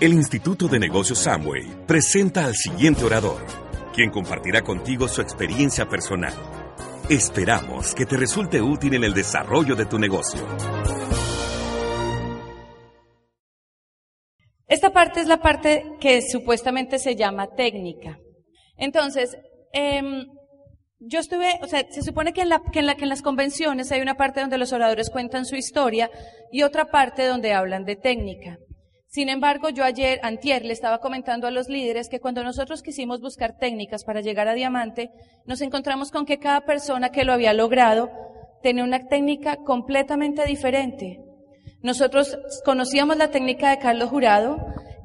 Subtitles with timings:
[0.00, 3.44] El Instituto de Negocios Samway presenta al siguiente orador,
[3.92, 6.32] quien compartirá contigo su experiencia personal.
[7.10, 10.46] Esperamos que te resulte útil en el desarrollo de tu negocio.
[14.68, 18.20] Esta parte es la parte que supuestamente se llama técnica.
[18.76, 19.36] Entonces,
[19.72, 20.26] em,
[21.00, 24.72] yo estuve, o sea, se supone que en, las convenciones hay una parte donde los
[24.72, 26.08] oradores cuentan su historia
[26.52, 28.58] y otra parte donde hablan de técnica.
[29.10, 33.22] Sin embargo, yo ayer, antier, le estaba comentando a los líderes que cuando nosotros quisimos
[33.22, 35.10] buscar técnicas para llegar a diamante,
[35.46, 38.10] nos encontramos con que cada persona que lo había logrado
[38.62, 41.24] tenía una técnica completamente diferente.
[41.82, 44.58] Nosotros conocíamos la técnica de Carlos Jurado,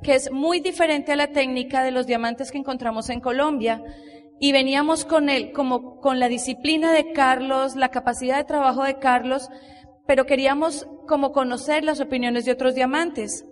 [0.04, 3.82] que es muy diferente a la técnica de los diamantes que encontramos en Colombia.
[4.38, 9.00] Y veníamos con él, como con la disciplina de Carlos, la capacidad de trabajo de
[9.00, 9.48] Carlos,
[10.06, 13.46] pero queríamos como conocer las opiniones de otros diamantes.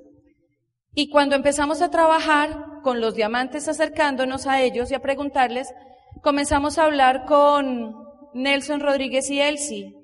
[0.93, 5.73] Y cuando empezamos a trabajar con los diamantes acercándonos a ellos y a preguntarles,
[6.21, 7.95] comenzamos a hablar con
[8.33, 9.95] Nelson Rodríguez y Elsie.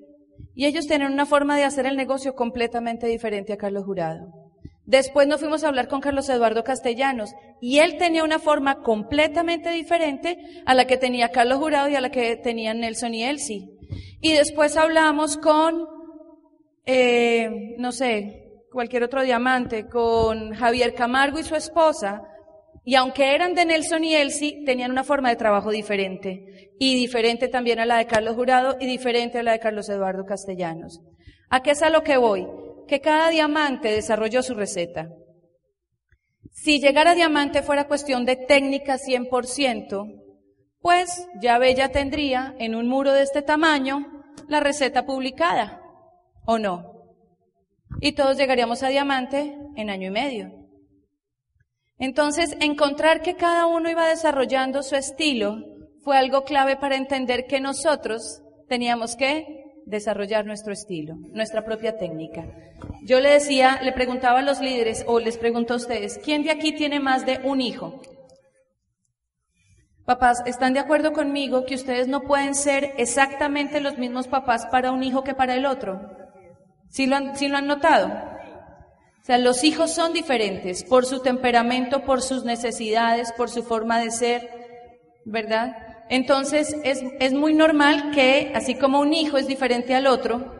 [0.55, 4.33] Y ellos tienen una forma de hacer el negocio completamente diferente a Carlos Jurado.
[4.85, 9.69] Después nos fuimos a hablar con Carlos Eduardo Castellanos y él tenía una forma completamente
[9.71, 13.69] diferente a la que tenía Carlos Jurado y a la que tenían Nelson y Elsie.
[14.21, 15.85] Y después hablamos con,
[16.85, 22.21] eh, no sé, cualquier otro diamante, con Javier Camargo y su esposa,
[22.83, 27.47] y aunque eran de Nelson y Elsie, tenían una forma de trabajo diferente, y diferente
[27.47, 31.01] también a la de Carlos Jurado y diferente a la de Carlos Eduardo Castellanos.
[31.49, 32.47] ¿A qué es a lo que voy?
[32.87, 35.09] Que cada diamante desarrolló su receta.
[36.51, 40.23] Si llegar a diamante fuera cuestión de técnica 100%,
[40.79, 45.81] pues ya Bella tendría en un muro de este tamaño la receta publicada,
[46.45, 46.96] ¿o no?
[48.01, 50.51] Y todos llegaríamos a diamante en año y medio.
[51.99, 55.57] Entonces, encontrar que cada uno iba desarrollando su estilo
[56.03, 62.45] fue algo clave para entender que nosotros teníamos que desarrollar nuestro estilo, nuestra propia técnica.
[63.03, 66.51] Yo le decía, le preguntaba a los líderes o les pregunto a ustedes, ¿quién de
[66.51, 68.01] aquí tiene más de un hijo?
[70.05, 74.91] Papás, ¿están de acuerdo conmigo que ustedes no pueden ser exactamente los mismos papás para
[74.91, 76.26] un hijo que para el otro?
[76.97, 78.07] ¿Sí lo han, lo han notado?
[78.07, 83.99] O sea, los hijos son diferentes por su temperamento, por sus necesidades, por su forma
[83.99, 84.49] de ser,
[85.23, 85.77] ¿verdad?
[86.09, 90.55] Entonces, es, es muy normal que, así como un hijo es diferente al otro,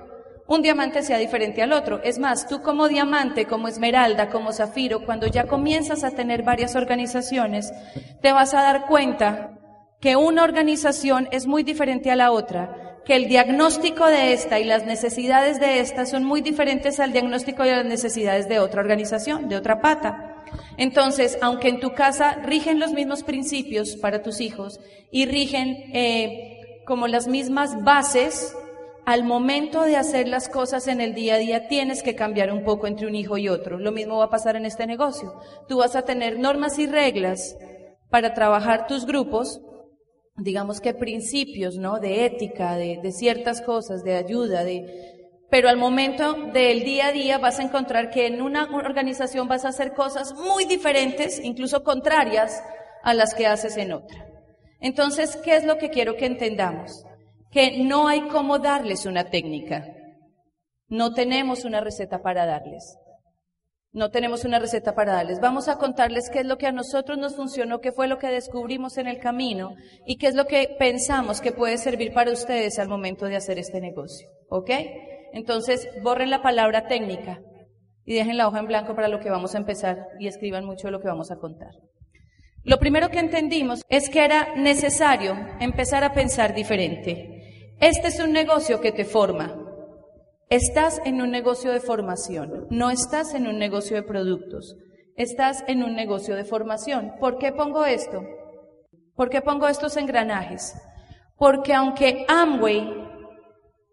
[0.47, 2.03] un diamante sea diferente al otro.
[2.03, 6.75] Es más, tú como diamante, como esmeralda, como zafiro, cuando ya comienzas a tener varias
[6.75, 7.73] organizaciones,
[8.21, 9.57] te vas a dar cuenta
[9.99, 14.66] que una organización es muy diferente a la otra que el diagnóstico de esta y
[14.66, 19.47] las necesidades de esta son muy diferentes al diagnóstico y las necesidades de otra organización,
[19.47, 20.44] de otra pata.
[20.75, 26.81] Entonces, aunque en tu casa rigen los mismos principios para tus hijos y rigen eh,
[26.85, 28.53] como las mismas bases,
[29.06, 32.66] al momento de hacer las cosas en el día a día tienes que cambiar un
[32.66, 33.79] poco entre un hijo y otro.
[33.79, 35.34] Lo mismo va a pasar en este negocio.
[35.69, 37.56] Tú vas a tener normas y reglas
[38.09, 39.62] para trabajar tus grupos,
[40.37, 41.99] digamos que principios, ¿no?
[41.99, 47.37] De ética, de, ciertas cosas, de ayuda, de, pero al momento del día a día
[47.37, 52.61] vas a encontrar que en una organización vas a hacer cosas muy diferentes, incluso contrarias
[53.03, 54.27] a las que haces en otra.
[54.79, 57.03] Entonces, ¿qué es lo que quiero que entendamos?
[57.51, 59.87] Que no hay cómo darles una técnica.
[60.87, 62.95] No tenemos una receta para darles.
[63.97, 65.39] No tenemos una receta para darles.
[65.39, 68.27] Vamos a contarles qué es lo que a nosotros nos funcionó, qué fue lo que
[68.27, 69.73] descubrimos en el camino
[70.05, 73.57] y qué es lo que pensamos que puede servir para ustedes al momento de hacer
[73.57, 74.29] este negocio.
[74.49, 74.69] ¿Ok?
[75.33, 77.41] Entonces, borren la palabra técnica
[78.05, 80.89] y dejen la hoja en blanco para lo que vamos a empezar y escriban mucho
[80.89, 81.71] de lo que vamos a contar.
[82.63, 87.73] Lo primero que entendimos es que era necesario empezar a pensar diferente.
[87.79, 89.66] Este es un negocio que te forma,
[90.49, 94.77] Estás en un negocio de formación, no estás en un negocio de productos,
[95.17, 97.15] estás en un negocio de formación.
[97.19, 98.23] ¿Por qué pongo esto?
[99.13, 100.73] ¿Por qué pongo estos engranajes?
[101.35, 102.89] Porque aunque Amway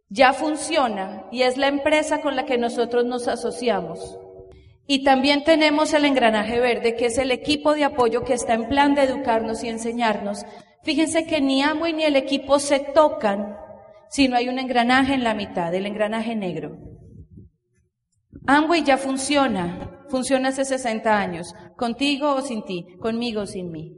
[0.08, 4.16] ya funciona y es la empresa con la que nosotros nos asociamos,
[4.86, 8.68] Y también tenemos el engranaje verde, que es el equipo de apoyo que está en
[8.68, 10.44] plan de educarnos y enseñarnos.
[10.82, 13.56] Fíjense que ni Amway ni el equipo se tocan
[14.14, 16.78] si no hay un engranaje en la mitad, el engranaje negro.
[18.46, 23.96] Amway ya funciona, funciona hace 60 años, contigo o sin ti, conmigo o sin mí.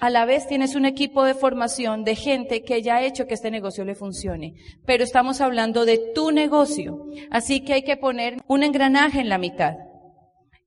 [0.00, 3.34] A la vez tienes un equipo de formación de gente que ya ha hecho que
[3.34, 4.54] este negocio le funcione.
[4.86, 7.08] Pero estamos hablando de tu negocio.
[7.30, 9.74] Así que hay que poner un engranaje en la mitad.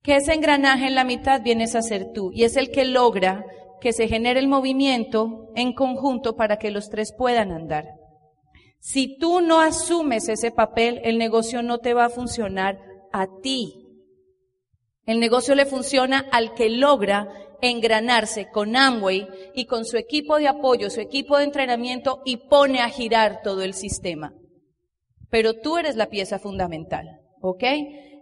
[0.03, 2.29] Que ese engranaje en la mitad vienes a ser tú.
[2.33, 3.45] Y es el que logra
[3.79, 8.00] que se genere el movimiento en conjunto para que los tres puedan andar.
[8.81, 12.79] Si tú no asumes ese papel, el negocio no te va a funcionar
[13.13, 13.85] a ti.
[15.05, 17.29] El negocio le funciona al que logra
[17.61, 22.81] engranarse con Amway y con su equipo de apoyo, su equipo de entrenamiento y pone
[22.81, 24.33] a girar todo el sistema.
[25.29, 27.63] Pero tú eres la pieza fundamental, ¿ok?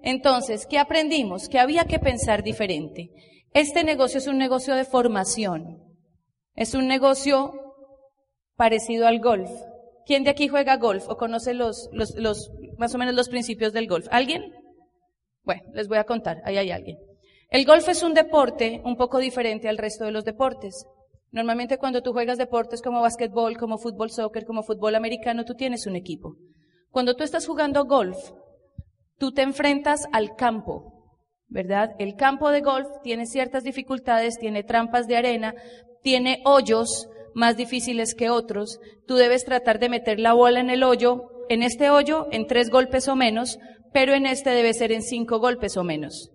[0.03, 1.47] Entonces, ¿qué aprendimos?
[1.47, 3.11] Que había que pensar diferente.
[3.53, 5.81] Este negocio es un negocio de formación.
[6.53, 7.53] Es un negocio
[8.57, 9.50] parecido al golf.
[10.09, 11.88] ¿Quién de aquí juega golf o conoce los,
[12.79, 14.07] más o menos los principios del golf?
[14.09, 14.41] ¿Alguien?
[15.44, 16.97] Bueno, les voy a contar, ahí hay alguien.
[17.51, 20.88] El golf es un deporte un poco diferente al resto de los deportes.
[21.29, 25.85] Normalmente cuando tú juegas deportes como básquetbol, como fútbol, soccer, como fútbol americano, tú tienes
[25.85, 26.38] un equipo.
[26.89, 28.17] Cuando tú estás jugando golf,
[29.19, 31.13] tú te enfrentas al campo,
[31.50, 31.91] ¿verdad?
[32.00, 35.53] El campo de golf tiene ciertas dificultades, tiene trampas de arena,
[36.01, 37.07] tiene hoyos
[37.39, 38.80] más difíciles que otros.
[39.07, 42.69] Tú debes tratar de meter la bola en el hoyo, en este hoyo, en tres
[42.69, 43.57] golpes o menos,
[43.94, 46.31] pero en este debe ser en cinco golpes o menos.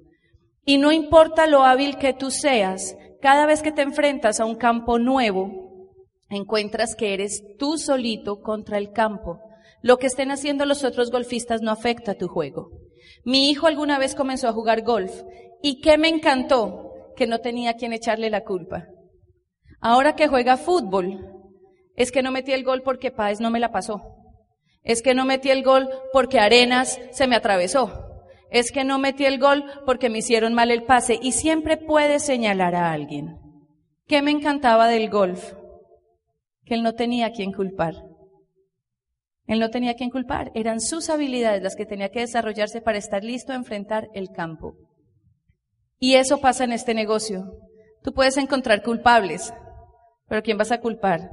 [0.64, 4.56] Y no importa lo hábil que tú seas, cada vez que te enfrentas a un
[4.56, 5.92] campo nuevo,
[6.30, 9.40] encuentras que eres tú solito contra el campo.
[9.82, 12.70] Lo que estén haciendo los otros golfistas no afecta a tu juego.
[13.24, 15.12] Mi hijo alguna vez comenzó a jugar golf
[15.62, 18.88] y que me encantó que no tenía quien echarle la culpa.
[19.84, 21.30] Ahora que juega fútbol,
[21.94, 24.02] es que no metí el gol porque Páez no me la pasó.
[24.82, 28.04] Es que no metí el gol porque Arenas se me atravesó
[28.54, 32.20] es que no metí el gol porque me hicieron mal el pase y siempre puede
[32.20, 33.36] señalar a alguien.
[34.06, 35.54] ¿Qué me encantaba del golf?
[36.64, 37.94] Que él no tenía a quien culpar.
[39.48, 42.96] Él no tenía a quien culpar, eran sus habilidades las que tenía que desarrollarse para
[42.96, 44.76] estar listo a enfrentar el campo.
[45.98, 47.58] Y eso pasa en este negocio.
[48.04, 49.52] Tú puedes encontrar culpables,
[50.28, 51.30] pero ¿quién vas a culpar?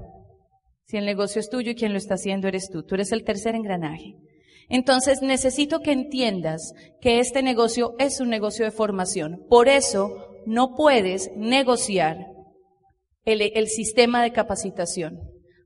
[0.85, 3.23] Si el negocio es tuyo y quien lo está haciendo eres tú, tú eres el
[3.23, 4.15] tercer engranaje.
[4.67, 9.45] Entonces necesito que entiendas que este negocio es un negocio de formación.
[9.49, 12.17] Por eso no puedes negociar
[13.25, 15.19] el, sistema de capacitación.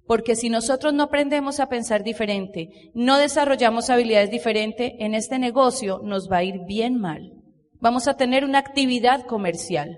[0.06, 6.00] Porque si nosotros no aprendemos a pensar diferente, no desarrollamos habilidades diferentes, en este negocio
[6.04, 7.32] nos va a ir bien mal.
[7.80, 9.98] Vamos a tener una actividad comercial,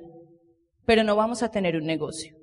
[0.86, 2.37] pero no vamos a tener un negocio.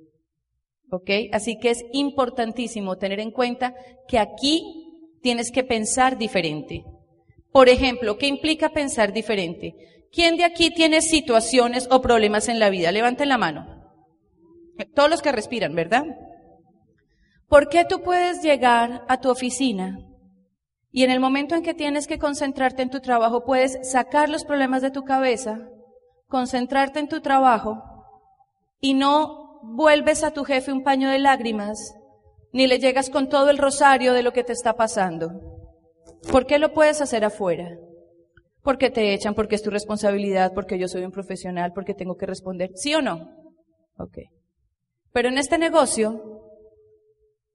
[0.91, 1.09] ¿Ok?
[1.31, 3.73] Así que es importantísimo tener en cuenta
[4.07, 4.85] que aquí
[5.21, 6.83] tienes que pensar diferente.
[7.51, 9.73] Por ejemplo, ¿qué implica pensar diferente?
[10.11, 12.91] ¿Quién de aquí tiene situaciones o problemas en la vida?
[12.91, 13.65] Levanten la mano.
[14.93, 16.05] Todos los que respiran, ¿verdad?
[17.47, 19.99] ¿Por qué tú puedes llegar a tu oficina
[20.91, 24.45] y en el momento en que tienes que concentrarte en tu trabajo puedes sacar los
[24.45, 25.59] problemas de tu cabeza,
[26.27, 27.83] concentrarte en tu trabajo
[28.79, 31.95] y no vuelves a tu jefe un paño de lágrimas
[32.53, 35.31] ni le llegas con todo el rosario de lo que te está pasando.
[36.31, 37.77] ¿Por qué lo puedes hacer afuera?
[38.61, 42.25] Porque te echan, porque es tu responsabilidad, porque yo soy un profesional, porque tengo que
[42.25, 42.71] responder.
[42.75, 43.29] ¿Sí o no?
[43.97, 44.19] Ok.
[45.11, 46.49] Pero en este negocio,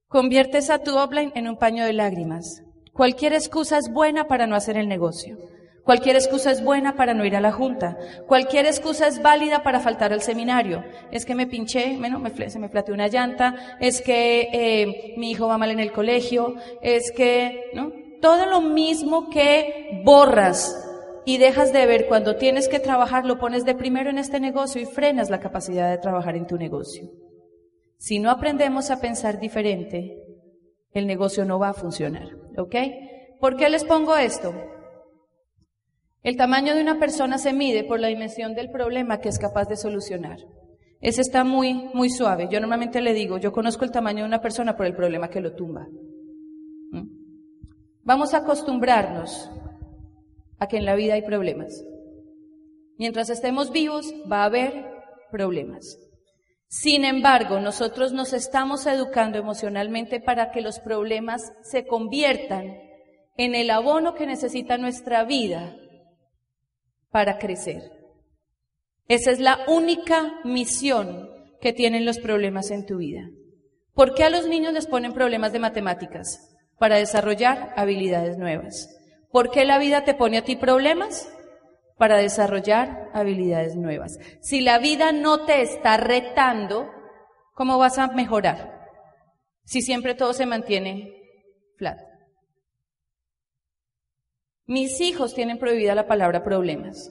[0.06, 2.62] conviertes a tu offline en un paño de lágrimas.
[2.92, 5.38] Cualquier excusa es buena para no hacer el negocio.
[5.84, 7.96] Cualquier excusa es buena para no ir a la junta.
[8.26, 10.84] Cualquier excusa es válida para faltar al seminario.
[11.10, 15.30] Es que me pinché, bueno, me, se me flateó una llanta, es que eh, mi
[15.30, 17.92] hijo va mal en el colegio, es que, ¿no?
[18.20, 20.76] Todo lo mismo que borras
[21.24, 24.80] y dejas de ver cuando tienes que trabajar, lo pones de primero en este negocio
[24.80, 27.08] y frenas la capacidad de trabajar en tu negocio.
[27.96, 30.16] Si no aprendemos a pensar diferente,
[30.92, 32.28] el negocio no va a funcionar.
[32.56, 32.74] ¿Ok?
[33.40, 34.54] ¿Por qué les pongo esto?
[36.22, 39.68] El tamaño de una persona se mide por la dimensión del problema que es capaz
[39.68, 40.38] de solucionar.
[41.00, 42.48] Ese está muy, muy suave.
[42.50, 45.40] Yo normalmente le digo, yo conozco el tamaño de una persona por el problema que
[45.40, 45.86] lo tumba.
[46.90, 47.08] ¿Mm?
[48.02, 49.50] Vamos a acostumbrarnos
[50.58, 51.82] a que en la vida hay problemas.
[52.98, 54.84] Mientras estemos vivos va a haber
[55.30, 55.98] problemas.
[56.68, 62.76] Sin embargo, nosotros nos estamos educando emocionalmente para que los problemas se conviertan
[63.38, 65.74] en el abono que necesita nuestra vida
[67.10, 67.90] para crecer.
[69.08, 71.28] Esa es la única misión
[71.60, 73.28] que tienen los problemas en tu vida.
[73.94, 76.56] ¿Por qué a los niños les ponen problemas de matemáticas?
[76.78, 78.88] Para desarrollar habilidades nuevas.
[79.30, 81.28] ¿Por qué la vida te pone a ti problemas?
[81.98, 84.18] Para desarrollar habilidades nuevas.
[84.40, 86.88] Si la vida no te está retando,
[87.52, 88.88] ¿cómo vas a mejorar?
[89.64, 91.12] Si siempre todo se mantiene
[91.76, 92.09] flat.
[94.70, 97.10] Mis hijos tienen prohibida la palabra problemas.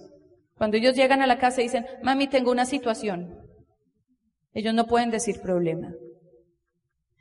[0.57, 3.37] Cuando ellos llegan a la casa y dicen, mami, tengo una situación,
[4.53, 5.91] ellos no pueden decir problema.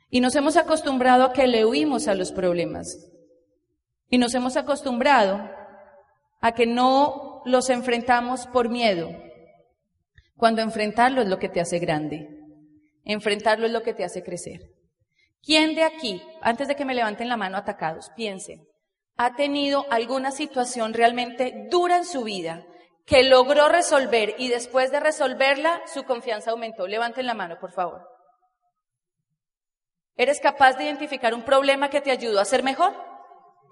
[0.09, 2.87] Y nos hemos acostumbrado a que le huimos a los problemas.
[4.07, 5.41] Y nos hemos acostumbrado
[6.39, 9.09] a que no los enfrentamos por miedo,
[10.37, 12.29] cuando enfrentarlo es lo que te hace grande.
[13.03, 14.61] Enfrentarlo es lo que te hace crecer.
[15.43, 18.68] ¿Quién de aquí, antes de que me levanten la mano atacados, piensen,
[19.21, 22.65] ha tenido alguna situación realmente dura en su vida
[23.05, 26.87] que logró resolver y después de resolverla su confianza aumentó?
[26.87, 28.07] Levanten la mano, por favor.
[30.15, 32.95] ¿Eres capaz de identificar un problema que te ayudó a ser mejor?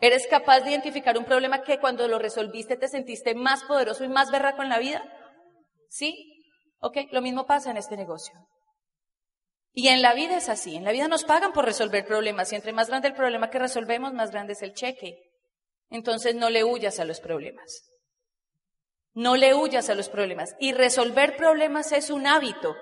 [0.02, 4.10] ¿Eres capaz de identificar un problema que cuando lo resolviste te sentiste más poderoso y
[4.10, 5.02] más berraco en la vida?
[5.88, 6.44] ¿Sí?
[6.80, 8.34] Ok, lo mismo pasa en este negocio.
[9.72, 12.58] Y en la vida es así, en la vida nos pagan por resolver problemas y
[12.58, 15.27] entre más grande el problema que resolvemos, más grande es el cheque.
[15.90, 17.90] Entonces no le huyas a los problemas.
[19.14, 20.56] No le huyas a los problemas.
[20.60, 22.76] Y resolver problemas es un hábito.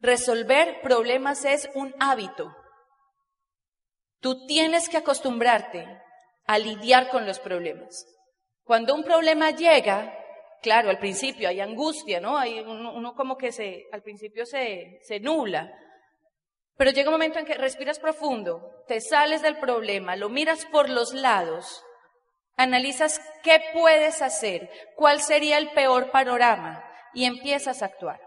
[0.00, 2.54] Resolver problemas es un hábito.
[4.20, 5.86] Tú tienes que acostumbrarte
[6.46, 8.06] a lidiar con los problemas.
[8.64, 10.12] Cuando un problema llega,
[10.62, 12.36] claro, al principio hay angustia, ¿no?
[12.36, 15.72] Hay uno, como que se, al principio se, se nula.
[16.76, 20.88] Pero llega un momento en que respiras profundo, te sales del problema, lo miras por
[20.90, 21.82] los lados
[22.56, 28.20] Analizas qué puedes hacer, cuál sería el peor panorama y empiezas a actuar.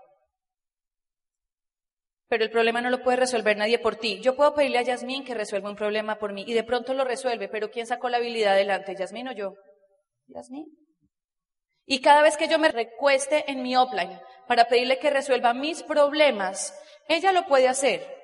[2.27, 4.19] Pero el problema no lo puede resolver nadie por ti.
[4.21, 7.05] Yo puedo pedirle a Yasmín que resuelva un problema por mí y de pronto lo
[7.05, 8.95] resuelve, pero ¿quién sacó la habilidad adelante?
[8.95, 9.55] ¿Yasmín o yo?
[10.27, 10.67] Yasmín.
[11.87, 15.81] Y cada vez que yo me recueste en mi offline para pedirle que resuelva mis
[15.81, 18.18] problemas, ella lo puede hacer.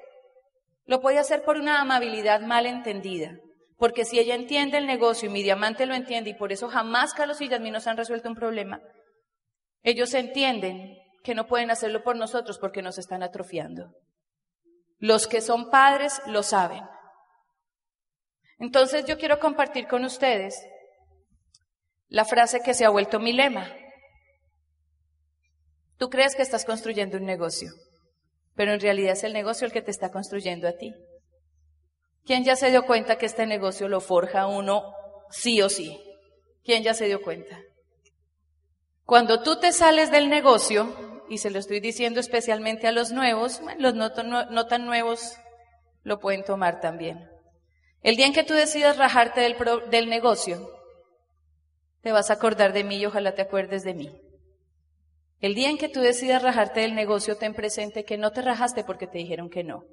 [0.86, 3.38] Lo puede hacer por una amabilidad mal entendida.
[3.78, 7.14] Porque si ella entiende el negocio y mi diamante lo entiende y por eso jamás
[7.14, 8.82] Carlos y Yasmín nos han resuelto un problema,
[9.84, 13.92] ellos entienden que no pueden hacerlo por nosotros porque nos están atrofiando.
[14.98, 16.84] Los que son padres lo saben.
[18.60, 20.66] Entonces yo quiero compartir con ustedes
[22.08, 23.68] la frase que se ha vuelto mi lema.
[25.98, 27.72] Tú crees que estás construyendo un negocio,
[28.56, 30.94] pero en realidad es el negocio el que te está construyendo a ti.
[32.26, 34.94] ¿Quién ya se dio cuenta que este negocio lo forja uno
[35.30, 36.02] sí o sí?
[36.64, 37.60] ¿Quién ya se dio cuenta?
[39.04, 43.62] Cuando tú te sales del negocio, y se lo estoy diciendo especialmente a los nuevos,
[43.78, 45.38] los no, tan nuevos
[46.04, 47.30] lo pueden tomar también.
[48.02, 50.70] El día en que tú decidas rajarte del, negocio,
[52.02, 54.12] te vas a acordar de mí y ojalá te acuerdes de mí.
[55.46, 58.84] El día en que tú decidas rajarte del negocio, ten presente que no te rajaste
[58.84, 59.84] porque te dijeron que no.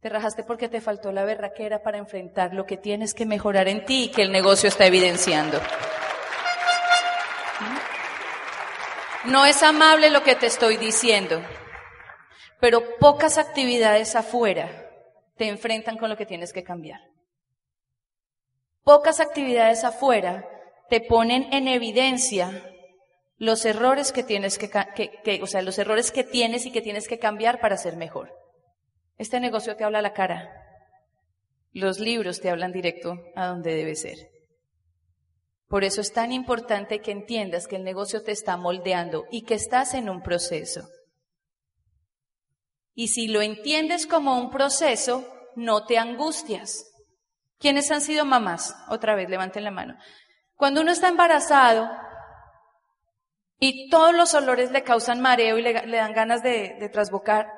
[0.00, 3.84] Te rajaste porque te faltó la berraquera para enfrentar lo que tienes que mejorar en
[3.84, 5.60] ti y que el negocio está evidenciando.
[9.26, 11.42] No es amable lo que te estoy diciendo,
[12.60, 14.70] pero pocas actividades afuera
[15.36, 17.02] te enfrentan con lo que tienes que cambiar.
[18.84, 20.48] Pocas actividades afuera
[20.88, 22.69] te ponen en evidencia
[23.40, 27.18] los errores que tienes que, o sea, los errores que tienes y que tienes que
[27.18, 28.30] cambiar para ser mejor.
[29.16, 30.52] Este negocio te habla a la cara.
[31.72, 34.18] Los libros te hablan directo a donde debe ser.
[35.68, 39.54] Por eso es tan importante que entiendas que el negocio te está moldeando y que
[39.54, 40.86] estás en un proceso.
[42.94, 46.92] Y si lo entiendes como un proceso, no te angustias.
[47.58, 48.74] ¿Quiénes han sido mamás?
[48.90, 49.96] Otra vez, levanten la mano.
[50.56, 51.88] Cuando uno está embarazado
[53.60, 57.52] y todos los olores le causan mareo y le, dan ganas de, de trasbocar,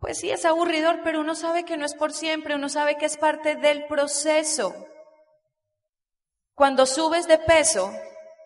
[0.00, 3.04] pues sí, es aburridor, pero uno sabe que no es por siempre, uno sabe que
[3.04, 4.72] es parte del proceso.
[6.54, 7.92] Cuando subes de peso,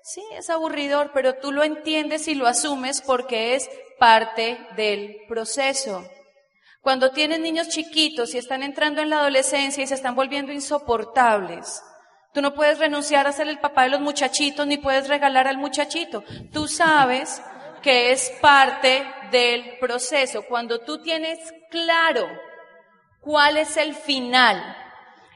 [0.02, 6.08] sí, es aburridor, pero tú lo entiendes y lo asumes porque es parte del proceso.
[6.80, 11.82] Cuando tienes niños chiquitos y están entrando en la adolescencia y se están volviendo insoportables,
[12.32, 15.58] tú no puedes renunciar a ser el papá de los muchachitos ni puedes regalar al
[15.58, 16.24] muchachito.
[16.52, 17.42] Tú sabes
[17.82, 20.42] que es parte del proceso.
[20.42, 21.38] Cuando tú tienes
[21.70, 22.26] claro
[23.20, 24.76] cuál es el final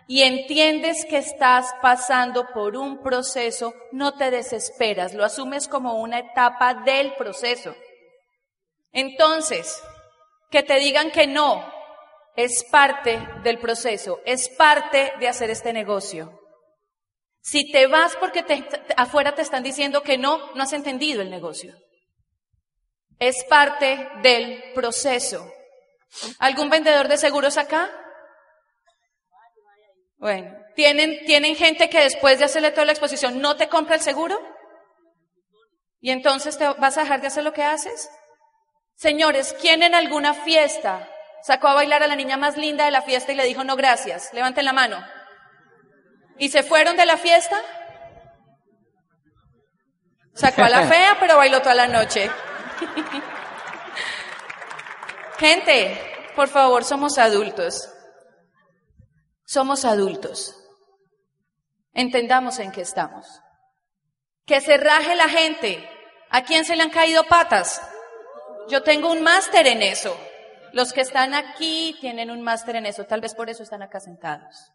[0.08, 6.20] y entiendes que estás pasando por un proceso, no te desesperas, lo asumes como una
[6.20, 7.74] etapa del proceso.
[8.92, 9.82] Entonces,
[10.50, 11.62] que te digan que no
[12.36, 16.45] es parte del proceso, es parte de hacer este negocio.
[17.46, 18.44] Si te vas porque
[18.96, 21.76] afuera te están diciendo que no, no has entendido el negocio.
[23.20, 25.48] Es parte del proceso.
[26.40, 27.88] ¿Algún vendedor de seguros acá?
[30.16, 34.00] Bueno, ¿tienen, ¿tienen gente que después de hacerle toda la exposición no te compra el
[34.00, 34.36] seguro?
[36.00, 38.10] ¿Y entonces te vas a dejar de hacer lo que haces?
[38.96, 41.08] Señores, ¿quién en alguna fiesta
[41.44, 43.76] sacó a bailar a la niña más linda de la fiesta y le dijo no
[43.76, 44.34] gracias?
[44.34, 45.15] Levanten la mano.
[46.38, 47.60] ¿Y se fueron de la fiesta?
[50.34, 52.30] Sacó a la fea, pero bailó toda la noche.
[55.38, 55.98] Gente,
[56.34, 57.88] por favor, somos adultos.
[59.44, 60.54] Somos adultos.
[61.92, 63.26] Entendamos en qué estamos.
[64.44, 65.88] Que se raje la gente.
[66.30, 67.80] ¿A quién se le han caído patas?
[68.68, 70.18] Yo tengo un máster en eso.
[70.72, 73.04] Los que están aquí tienen un máster en eso.
[73.04, 74.72] Tal vez por eso están acá sentados.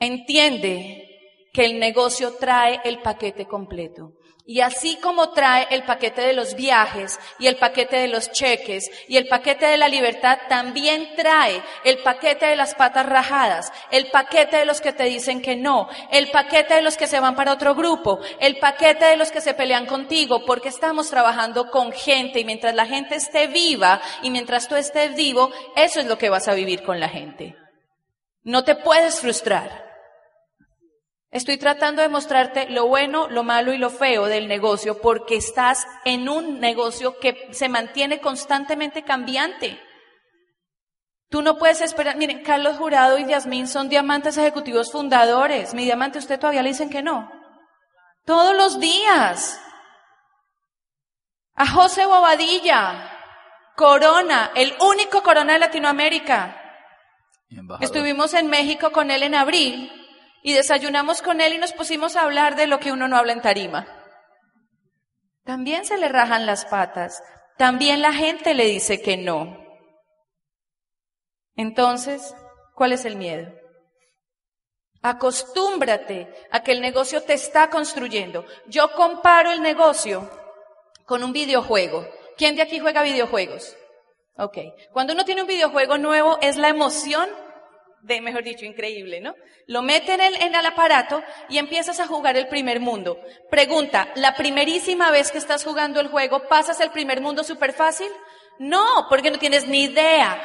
[0.00, 1.08] Entiende
[1.52, 4.12] que el negocio trae el paquete completo.
[4.50, 8.90] Y así como trae el paquete de los viajes y el paquete de los cheques
[9.06, 14.06] y el paquete de la libertad, también trae el paquete de las patas rajadas, el
[14.10, 17.36] paquete de los que te dicen que no, el paquete de los que se van
[17.36, 21.92] para otro grupo, el paquete de los que se pelean contigo, porque estamos trabajando con
[21.92, 26.16] gente y mientras la gente esté viva y mientras tú estés vivo, eso es lo
[26.16, 27.54] que vas a vivir con la gente.
[28.44, 29.87] No te puedes frustrar.
[31.30, 35.86] Estoy tratando de mostrarte lo bueno, lo malo y lo feo del negocio porque estás
[36.06, 39.78] en un negocio que se mantiene constantemente cambiante.
[41.28, 42.16] Tú no puedes esperar.
[42.16, 45.74] Miren, Carlos Jurado y Yasmín son diamantes ejecutivos fundadores.
[45.74, 47.30] Mi diamante, usted todavía le dicen que no.
[48.24, 49.60] Todos los días.
[51.54, 53.12] A José Bobadilla,
[53.76, 56.54] Corona, el único Corona de Latinoamérica.
[57.80, 59.92] Estuvimos en México con él en abril
[60.48, 63.34] y desayunamos con él y nos pusimos a hablar de lo que uno no habla
[63.34, 63.86] en tarima.
[65.44, 67.22] También se le rajan las patas,
[67.58, 69.62] también la gente le dice que no.
[71.54, 72.34] Entonces,
[72.74, 73.52] ¿cuál es el miedo?
[75.02, 78.46] Acostúmbrate a que el negocio te está construyendo.
[78.68, 80.30] Yo comparo el negocio
[81.04, 82.08] con un videojuego.
[82.38, 83.76] ¿Quién de aquí juega videojuegos?
[84.38, 84.56] Ok.
[84.94, 87.28] Cuando uno tiene un videojuego nuevo es la emoción
[88.02, 89.34] de, mejor dicho, increíble, ¿no?
[89.66, 93.20] Lo meten en el, en el aparato y empiezas a jugar el primer mundo.
[93.50, 98.08] Pregunta, ¿la primerísima vez que estás jugando el juego pasas el primer mundo súper fácil?
[98.58, 100.42] No, porque no tienes ni idea.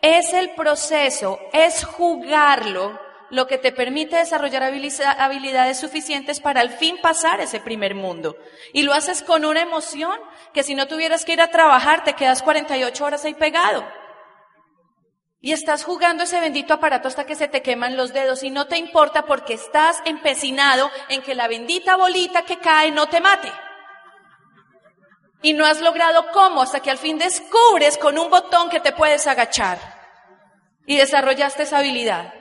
[0.00, 2.98] Es el proceso, es jugarlo
[3.32, 8.36] lo que te permite desarrollar habilidades suficientes para al fin pasar ese primer mundo.
[8.74, 10.18] Y lo haces con una emoción
[10.52, 13.86] que si no tuvieras que ir a trabajar te quedas 48 horas ahí pegado.
[15.44, 18.68] Y estás jugando ese bendito aparato hasta que se te queman los dedos y no
[18.68, 23.52] te importa porque estás empecinado en que la bendita bolita que cae no te mate.
[25.42, 28.92] Y no has logrado cómo hasta que al fin descubres con un botón que te
[28.92, 29.80] puedes agachar.
[30.86, 32.32] Y desarrollaste esa habilidad.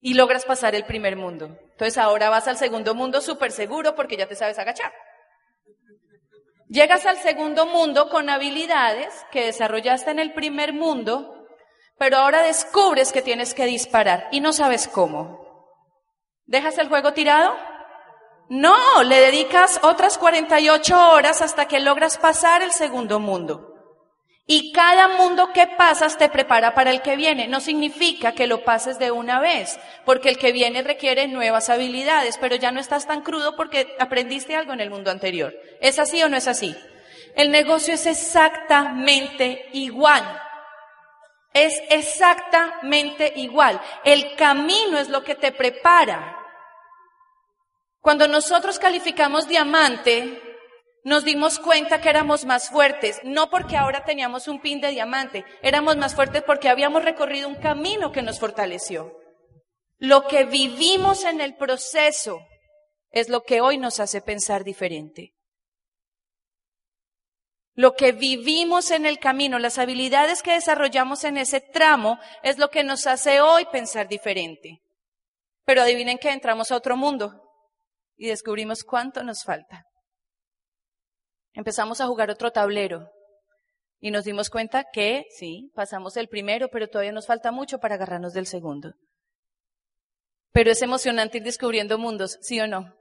[0.00, 1.58] Y logras pasar el primer mundo.
[1.72, 4.92] Entonces ahora vas al segundo mundo súper seguro porque ya te sabes agachar.
[6.68, 11.35] Llegas al segundo mundo con habilidades que desarrollaste en el primer mundo
[11.98, 15.44] pero ahora descubres que tienes que disparar y no sabes cómo.
[16.44, 17.56] ¿Dejas el juego tirado?
[18.48, 23.72] No, le dedicas otras 48 horas hasta que logras pasar el segundo mundo.
[24.48, 27.48] Y cada mundo que pasas te prepara para el que viene.
[27.48, 32.38] No significa que lo pases de una vez, porque el que viene requiere nuevas habilidades,
[32.38, 35.52] pero ya no estás tan crudo porque aprendiste algo en el mundo anterior.
[35.80, 36.76] ¿Es así o no es así?
[37.34, 40.45] El negocio es exactamente igual.
[41.56, 43.80] Es exactamente igual.
[44.04, 46.36] El camino es lo que te prepara.
[48.02, 50.38] Cuando nosotros calificamos diamante,
[51.02, 55.46] nos dimos cuenta que éramos más fuertes, no porque ahora teníamos un pin de diamante,
[55.62, 59.16] éramos más fuertes porque habíamos recorrido un camino que nos fortaleció.
[59.96, 62.38] Lo que vivimos en el proceso
[63.12, 65.35] es lo que hoy nos hace pensar diferente.
[67.76, 72.70] Lo que vivimos en el camino, las habilidades que desarrollamos en ese tramo, es lo
[72.70, 74.80] que nos hace hoy pensar diferente.
[75.66, 77.42] Pero adivinen que entramos a otro mundo
[78.16, 79.84] y descubrimos cuánto nos falta.
[81.52, 83.10] Empezamos a jugar otro tablero.
[84.00, 87.96] Y nos dimos cuenta que sí, pasamos el primero, pero todavía nos falta mucho para
[87.96, 88.94] agarrarnos del segundo.
[90.52, 92.94] Pero es emocionante ir descubriendo mundos, ¿sí o no?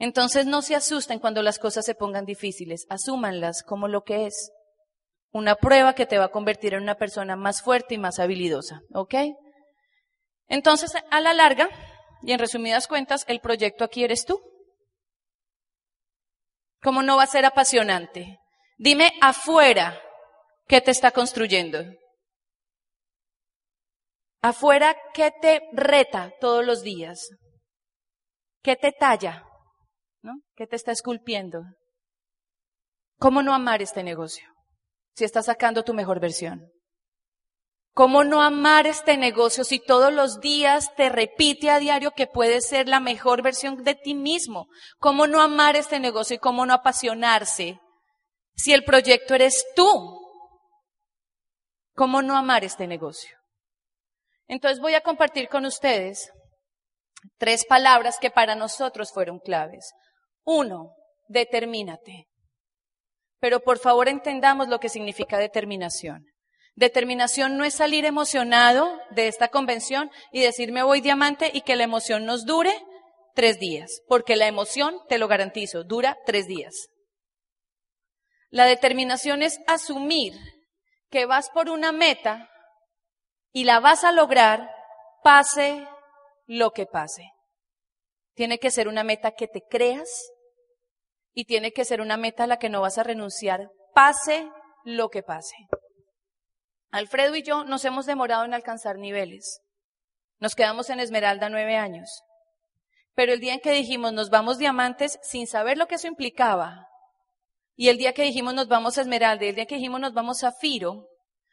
[0.00, 4.50] Entonces no se asusten cuando las cosas se pongan difíciles, asúmanlas como lo que es.
[5.30, 8.80] Una prueba que te va a convertir en una persona más fuerte y más habilidosa,
[8.94, 9.14] ¿ok?
[10.48, 11.68] Entonces, a la larga,
[12.22, 14.40] y en resumidas cuentas, el proyecto aquí eres tú.
[16.82, 18.38] ¿Cómo no va a ser apasionante?
[18.78, 20.00] Dime afuera
[20.66, 21.84] qué te está construyendo.
[24.40, 27.28] Afuera, ¿qué te reta todos los días?
[28.62, 29.44] ¿Qué te talla?
[30.22, 30.32] ¿No?
[30.54, 31.62] ¿Qué te está esculpiendo?
[33.18, 34.48] ¿Cómo no amar este negocio
[35.14, 36.70] si estás sacando tu mejor versión?
[37.92, 42.66] ¿Cómo no amar este negocio si todos los días te repite a diario que puedes
[42.66, 44.68] ser la mejor versión de ti mismo?
[44.98, 47.80] ¿Cómo no amar este negocio y cómo no apasionarse
[48.54, 50.18] si el proyecto eres tú?
[51.94, 53.36] ¿Cómo no amar este negocio?
[54.46, 56.30] Entonces voy a compartir con ustedes
[57.38, 59.92] tres palabras que para nosotros fueron claves.
[60.44, 60.94] Uno,
[61.28, 62.26] determínate.
[63.38, 66.26] Pero por favor entendamos lo que significa determinación.
[66.74, 71.84] Determinación no es salir emocionado de esta convención y decirme voy diamante y que la
[71.84, 72.72] emoción nos dure
[73.34, 76.88] tres días, porque la emoción, te lo garantizo, dura tres días.
[78.50, 80.34] La determinación es asumir
[81.10, 82.48] que vas por una meta
[83.52, 84.70] y la vas a lograr
[85.22, 85.86] pase
[86.46, 87.30] lo que pase.
[88.34, 90.30] Tiene que ser una meta que te creas
[91.32, 94.48] y tiene que ser una meta a la que no vas a renunciar, pase
[94.84, 95.56] lo que pase.
[96.90, 99.60] Alfredo y yo nos hemos demorado en alcanzar niveles.
[100.38, 102.22] Nos quedamos en Esmeralda nueve años.
[103.14, 106.86] Pero el día en que dijimos nos vamos diamantes sin saber lo que eso implicaba,
[107.76, 110.12] y el día que dijimos nos vamos a Esmeralda, y el día que dijimos nos
[110.12, 111.08] vamos a Firo,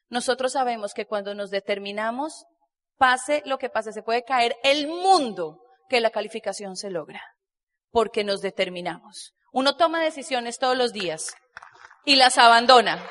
[0.10, 2.46] nosotros sabemos que cuando nos determinamos,
[2.98, 7.22] pase lo que pase, se puede caer el mundo que la calificación se logra,
[7.92, 9.34] porque nos determinamos.
[9.52, 11.36] Uno toma decisiones todos los días
[12.06, 13.04] y las abandona.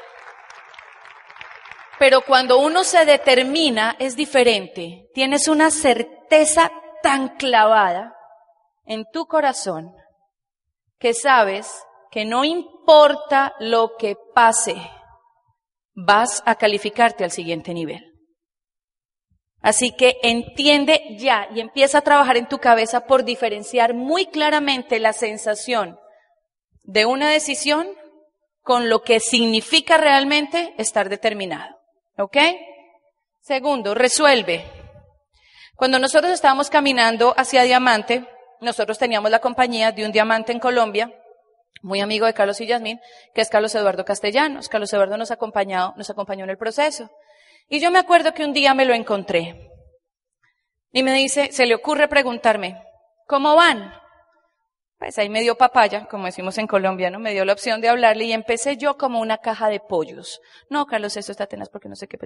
[1.99, 5.09] Pero cuando uno se determina es diferente.
[5.15, 6.71] Tienes una certeza
[7.03, 8.15] tan clavada
[8.85, 9.95] en tu corazón
[10.99, 14.77] que sabes que no importa lo que pase,
[15.95, 18.06] vas a calificarte al siguiente nivel.
[19.67, 25.01] Así que entiende ya y empieza a trabajar en tu cabeza por diferenciar muy claramente
[25.01, 25.99] la sensación
[26.85, 27.89] de una decisión
[28.63, 31.77] con lo que significa realmente estar determinado.
[32.17, 32.37] ¿Ok?
[33.41, 34.65] Segundo, resuelve.
[35.75, 38.25] Cuando nosotros estábamos caminando hacia Diamante,
[38.61, 41.13] nosotros teníamos la compañía de un diamante en Colombia
[41.83, 43.01] muy amigo de Carlos y Yasmín,
[43.35, 44.69] que es Carlos Eduardo Castellanos.
[44.69, 47.11] Carlos Eduardo nos, acompañó, nos acompañó en el proceso.
[47.69, 49.71] Y yo me acuerdo que un día me lo encontré.
[50.93, 52.83] Y me dice, se le ocurre preguntarme,
[53.27, 53.93] ¿cómo van?
[54.99, 57.19] Pues ahí me dio papaya, como decimos en Colombia, ¿no?
[57.19, 60.41] Me dio la opción de hablarle y empecé yo como una caja de pollos.
[60.71, 62.17] No, Carlos, esto está tenaz porque no sé qué.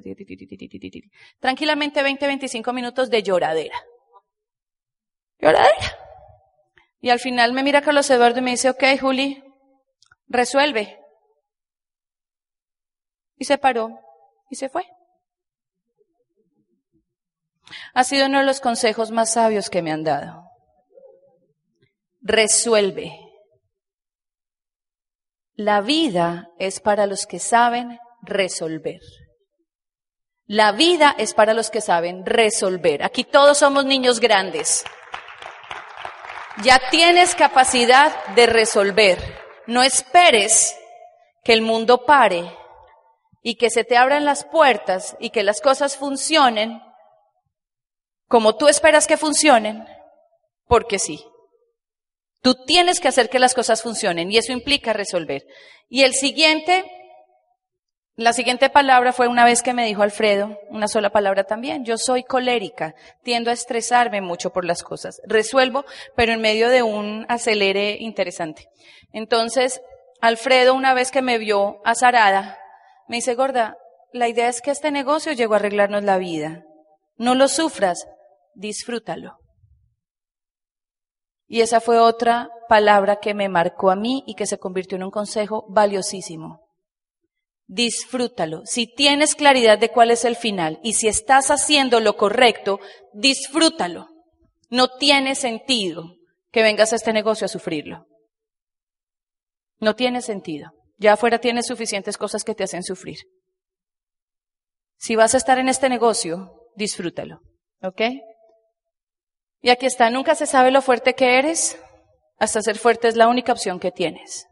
[1.40, 3.76] Tranquilamente 20, 25 minutos de lloradera.
[5.40, 5.98] Lloradera.
[7.00, 9.42] Y al final me mira Carlos Eduardo y me dice, ok, Juli,
[10.28, 11.00] resuelve.
[13.36, 13.98] Y se paró
[14.48, 14.84] y se fue.
[17.94, 20.44] Ha sido uno de los consejos más sabios que me han dado.
[22.20, 23.18] Resuelve.
[25.54, 29.00] La vida es para los que saben resolver.
[30.46, 33.04] La vida es para los que saben resolver.
[33.04, 34.84] Aquí todos somos niños grandes.
[36.62, 39.18] Ya tienes capacidad de resolver.
[39.66, 40.76] No esperes
[41.44, 42.52] que el mundo pare
[43.42, 46.82] y que se te abran las puertas y que las cosas funcionen
[48.30, 49.84] como tú esperas que funcionen,
[50.68, 51.20] porque sí.
[52.42, 55.44] Tú tienes que hacer que las cosas funcionen y eso implica resolver.
[55.88, 56.88] Y el siguiente
[58.14, 61.96] la siguiente palabra fue una vez que me dijo Alfredo, una sola palabra también, yo
[61.98, 67.26] soy colérica, tiendo a estresarme mucho por las cosas, resuelvo, pero en medio de un
[67.28, 68.68] acelere interesante.
[69.12, 69.80] Entonces,
[70.20, 72.58] Alfredo una vez que me vio azarada,
[73.08, 73.76] me dice, gorda,
[74.12, 76.62] la idea es que este negocio llegó a arreglarnos la vida.
[77.16, 78.06] No lo sufras,
[78.54, 79.38] disfrútalo.
[81.46, 85.04] Y esa fue otra palabra que me marcó a mí y que se convirtió en
[85.04, 86.70] un consejo valiosísimo
[87.70, 88.62] disfrútalo.
[88.66, 92.80] Si tienes claridad de cuál es el final y si estás haciendo lo correcto,
[93.14, 94.08] disfrútalo.
[94.68, 96.16] No tiene sentido
[96.50, 98.06] que vengas a este negocio a sufrirlo.
[99.78, 100.72] No tiene sentido.
[100.98, 103.18] Ya afuera tienes suficientes cosas que te hacen sufrir.
[104.98, 107.40] Si vas a estar en este negocio, disfrútalo.
[107.82, 108.02] ¿Ok?
[109.62, 111.78] Y aquí está, nunca se sabe lo fuerte que eres,
[112.38, 114.46] hasta ser fuerte es la única opción que tienes.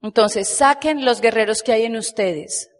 [0.00, 2.70] Entonces, saquen los guerreros que hay en ustedes.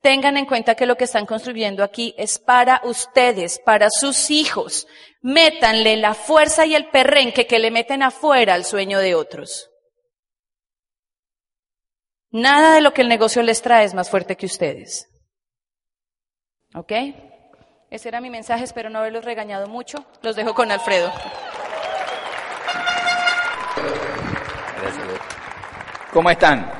[0.00, 4.86] Tengan en cuenta que lo que están construyendo aquí es para ustedes, para sus hijos.
[5.22, 9.70] Métanle la fuerza y el perrenque que le meten afuera al sueño de otros.
[12.30, 15.06] Nada de lo que el negocio les trae es más fuerte que ustedes.
[16.74, 16.92] ¿Ok?
[17.94, 20.04] Ese era mi mensaje, espero no haberlos regañado mucho.
[20.20, 21.12] Los dejo con Alfredo.
[26.12, 26.72] ¿Cómo están?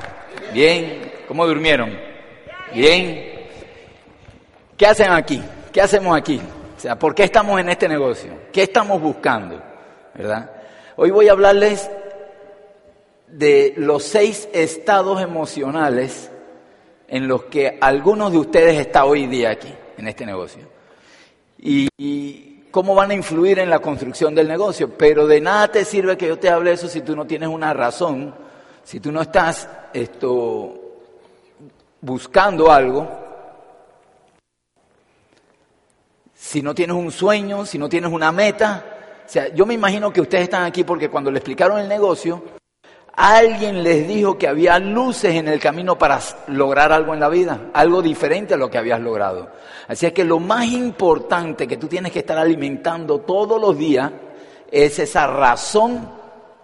[0.51, 1.13] ¿Bien?
[1.25, 1.97] ¿Cómo durmieron?
[2.73, 3.47] ¿Bien?
[4.75, 5.41] ¿Qué hacen aquí?
[5.71, 6.41] ¿Qué hacemos aquí?
[6.75, 8.33] O sea, ¿por qué estamos en este negocio?
[8.51, 9.63] ¿Qué estamos buscando?
[10.15, 10.51] ¿Verdad?
[10.97, 11.89] Hoy voy a hablarles
[13.27, 16.29] de los seis estados emocionales
[17.07, 20.75] en los que algunos de ustedes están hoy día aquí, en este negocio.
[21.57, 24.89] Y, cómo van a influir en la construcción del negocio.
[24.97, 27.73] Pero de nada te sirve que yo te hable eso si tú no tienes una
[27.73, 28.35] razón,
[28.83, 30.97] si tú no estás esto,
[32.01, 33.09] buscando algo,
[36.33, 39.23] si no tienes un sueño, si no tienes una meta.
[39.25, 42.43] O sea, yo me imagino que ustedes están aquí porque cuando le explicaron el negocio,
[43.15, 47.69] Alguien les dijo que había luces en el camino para lograr algo en la vida,
[47.73, 49.49] algo diferente a lo que habías logrado.
[49.87, 54.11] Así es que lo más importante que tú tienes que estar alimentando todos los días
[54.69, 56.09] es esa razón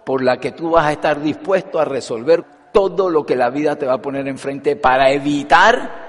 [0.04, 3.76] por la que tú vas a estar dispuesto a resolver todo lo que la vida
[3.76, 6.02] te va a poner enfrente para evitar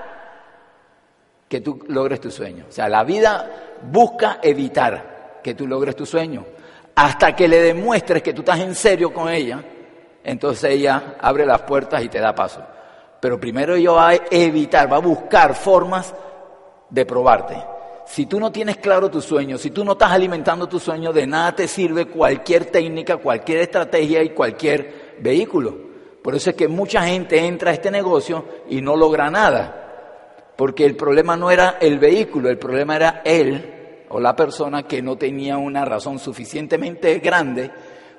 [1.47, 2.65] que tú logres tu sueño.
[2.67, 6.43] O sea, la vida busca evitar que tú logres tu sueño
[6.95, 9.63] hasta que le demuestres que tú estás en serio con ella
[10.23, 12.61] entonces ella abre las puertas y te da paso.
[13.19, 16.13] Pero primero ella va a evitar, va a buscar formas
[16.89, 17.55] de probarte.
[18.05, 21.25] Si tú no tienes claro tu sueño, si tú no estás alimentando tu sueño, de
[21.25, 25.77] nada te sirve cualquier técnica, cualquier estrategia y cualquier vehículo.
[26.21, 30.51] Por eso es que mucha gente entra a este negocio y no logra nada.
[30.55, 35.01] Porque el problema no era el vehículo, el problema era él o la persona que
[35.01, 37.71] no tenía una razón suficientemente grande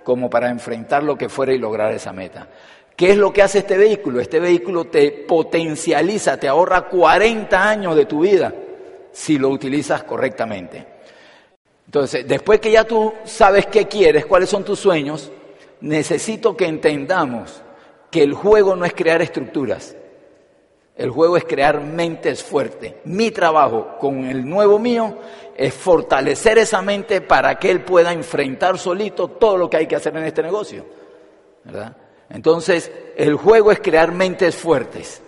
[0.04, 2.46] como para enfrentar lo que fuera y lograr esa meta.
[2.94, 4.20] ¿Qué es lo que hace este vehículo?
[4.20, 8.54] Este vehículo te potencializa, te ahorra 40 años de tu vida
[9.10, 10.86] si lo utilizas correctamente.
[11.86, 15.32] Entonces, después que ya tú sabes qué quieres, cuáles son tus sueños,
[15.80, 17.62] necesito que entendamos
[18.10, 19.96] que el juego no es crear estructuras,
[20.96, 22.94] el juego es crear mentes fuertes.
[23.04, 25.18] Mi trabajo con el nuevo mío
[25.56, 29.96] es fortalecer esa mente para que él pueda enfrentar solito todo lo que hay que
[29.96, 30.84] hacer en este negocio.
[31.64, 31.96] ¿verdad?
[32.30, 35.20] Entonces, el juego es crear mentes fuertes.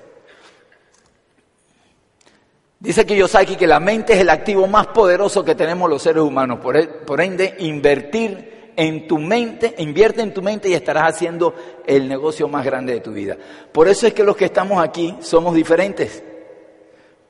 [2.79, 6.61] Dice Kiyosaki que la mente es el activo más poderoso que tenemos los seres humanos.
[6.61, 6.89] Por, e,
[7.25, 11.55] ende, invertir en tu mente, invierte en tu mente y estarás haciendo
[11.87, 13.37] el negocio más grande de tu vida.
[13.73, 16.23] Por eso es que los que estamos aquí somos diferentes.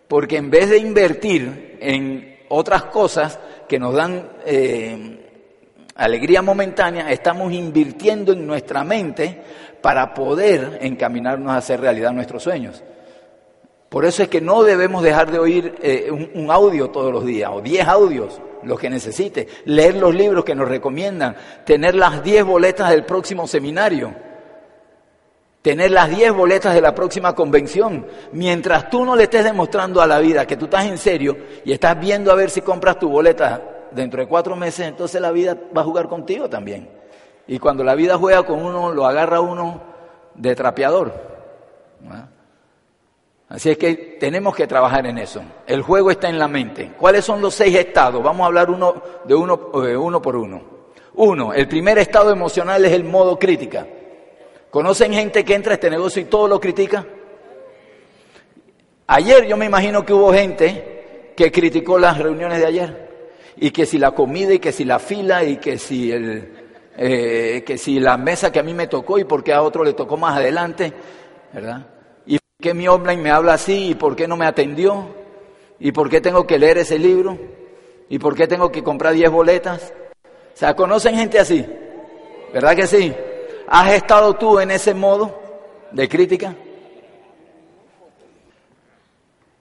[0.09, 5.21] Porque en vez de invertir en otras cosas que nos dan eh,
[5.95, 9.41] alegría momentánea, estamos invirtiendo en nuestra mente
[9.81, 12.83] para poder encaminarnos a hacer realidad nuestros sueños.
[13.97, 17.51] Por eso es que no debemos dejar de oír eh, un, audio todos los días,
[17.51, 22.45] o diez audios, los que necesite, leer los libros que nos recomiendan, tener las diez
[22.45, 24.15] boletas del próximo seminario,
[25.63, 28.07] tener las diez boletas de la próxima convención.
[28.33, 31.73] Mientras tú no le estés demostrando a la vida que tú estás en serio y
[31.73, 35.57] estás viendo a ver si compras tu boleta dentro de cuatro meses, entonces la vida
[35.75, 36.87] va a jugar contigo también.
[37.47, 39.81] Y cuando la vida juega con uno, lo agarra uno
[40.35, 41.15] de trapeador.
[43.49, 45.41] Así es que tenemos que trabajar en eso.
[45.67, 46.93] El juego está en la mente.
[46.99, 48.23] ¿Cuáles son los seis estados?
[48.23, 50.61] Vamos a hablar uno de uno, eh, uno por uno.
[51.15, 53.87] Uno, el primer estado emocional es el modo crítica.
[54.69, 57.07] ¿Conocen gente que entra a este negocio y todo lo critica?
[59.07, 63.07] Ayer yo me imagino que hubo gente que criticó las reuniones de ayer.
[63.57, 66.53] Y que si la comida y que si la fila y que si, el,
[66.99, 69.95] eh, que si la mesa que a mí me tocó y porque a otro le
[69.95, 70.93] tocó más adelante,
[71.55, 71.87] ¿verdad?
[72.61, 75.15] Qué mi online me habla así y por qué no me atendió?
[75.79, 77.39] ¿Y por qué tengo que leer ese libro?
[78.09, 79.93] ¿Y por qué tengo que comprar 10 boletas?
[80.25, 81.67] O sea, ¿conocen gente así?
[82.53, 83.15] ¿Verdad que sí?
[83.69, 85.39] ¿Has estado tú en ese modo
[85.93, 86.55] de crítica?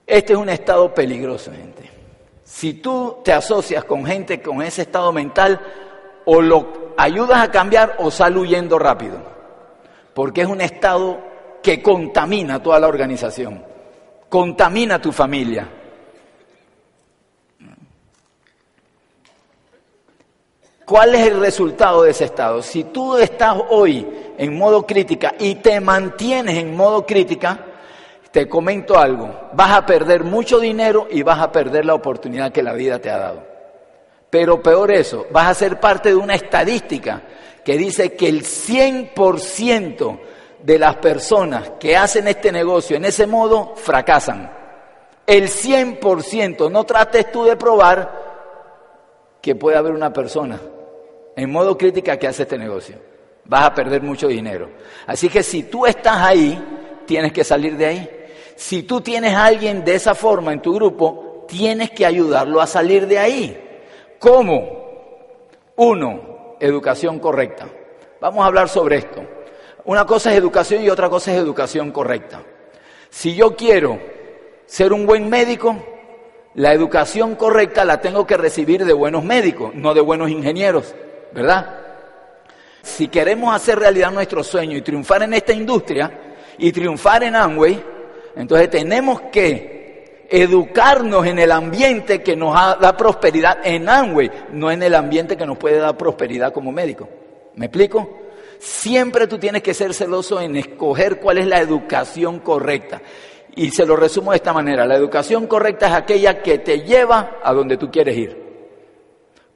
[0.06, 1.90] Este es un estado peligroso, gente.
[2.44, 5.60] Si tú te asocias con gente con ese estado mental,
[6.24, 9.36] o lo ayudas a cambiar o sal huyendo rápido.
[10.14, 11.18] porque es un estado
[11.62, 13.62] que contamina toda la organización,
[14.28, 15.68] contamina tu familia.
[20.84, 22.62] ¿Cuál es el resultado de ese estado?
[22.62, 24.06] Si tú estás hoy
[24.38, 27.58] en modo crítica y te mantienes en modo crítica,
[28.30, 32.62] te comento algo, vas a perder mucho dinero y vas a perder la oportunidad que
[32.62, 33.42] la vida te ha dado.
[34.30, 37.22] Pero peor eso, vas a ser parte de una estadística
[37.64, 40.18] que dice que el 100%
[40.66, 44.50] de las personas que hacen este negocio en ese modo fracasan.
[45.24, 50.60] El 100%, no trates tú de probar que puede haber una persona
[51.36, 52.96] en modo crítica que hace este negocio.
[53.44, 54.68] Vas a perder mucho dinero.
[55.06, 56.60] Así que si tú estás ahí,
[57.06, 58.10] tienes que salir de ahí.
[58.56, 62.66] Si tú tienes a alguien de esa forma en tu grupo, tienes que ayudarlo a
[62.66, 63.84] salir de ahí.
[64.18, 64.66] ¿Cómo?
[65.76, 67.68] Uno, educación correcta.
[68.20, 69.35] Vamos a hablar sobre esto.
[69.86, 72.42] Una cosa es educación y otra cosa es educación correcta.
[73.08, 73.98] Si yo quiero
[74.66, 75.76] ser un buen médico,
[76.54, 80.94] la educación correcta la tengo que recibir de buenos médicos, no de buenos ingenieros.
[81.32, 81.80] ¿verdad?
[82.82, 86.10] Si queremos hacer realidad nuestro sueño y triunfar en esta industria
[86.58, 87.82] y triunfar en Amway,
[88.36, 94.82] entonces tenemos que educarnos en el ambiente que nos da prosperidad en Amway, no en
[94.82, 97.08] el ambiente que nos puede dar prosperidad como médico.
[97.54, 98.25] ¿Me explico?
[98.58, 103.02] Siempre tú tienes que ser celoso en escoger cuál es la educación correcta.
[103.54, 107.38] Y se lo resumo de esta manera, la educación correcta es aquella que te lleva
[107.42, 108.46] a donde tú quieres ir.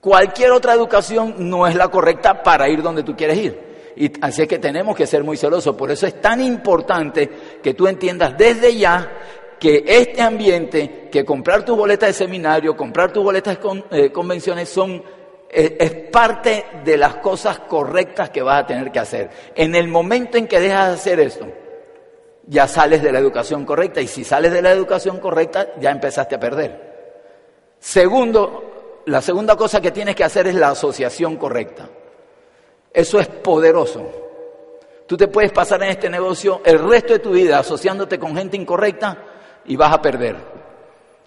[0.00, 3.70] Cualquier otra educación no es la correcta para ir donde tú quieres ir.
[3.96, 5.76] Y así es que tenemos que ser muy celosos.
[5.76, 7.28] Por eso es tan importante
[7.62, 9.10] que tú entiendas desde ya
[9.58, 14.70] que este ambiente, que comprar tus boletas de seminario, comprar tus boletas de eh, convenciones
[14.70, 15.02] son
[15.50, 19.30] es, parte de las cosas correctas que vas a tener que hacer.
[19.54, 21.46] En el momento en que dejas de hacer esto,
[22.46, 26.36] ya sales de la educación correcta y si sales de la educación correcta, ya empezaste
[26.36, 26.90] a perder.
[27.78, 31.88] Segundo, la segunda cosa que tienes que hacer es la asociación correcta.
[32.92, 34.08] Eso es poderoso.
[35.06, 38.56] Tú te puedes pasar en este negocio el resto de tu vida asociándote con gente
[38.56, 39.18] incorrecta
[39.64, 40.36] y vas a perder.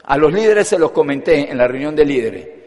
[0.05, 2.62] A los líderes se los comenté en la reunión de líderes.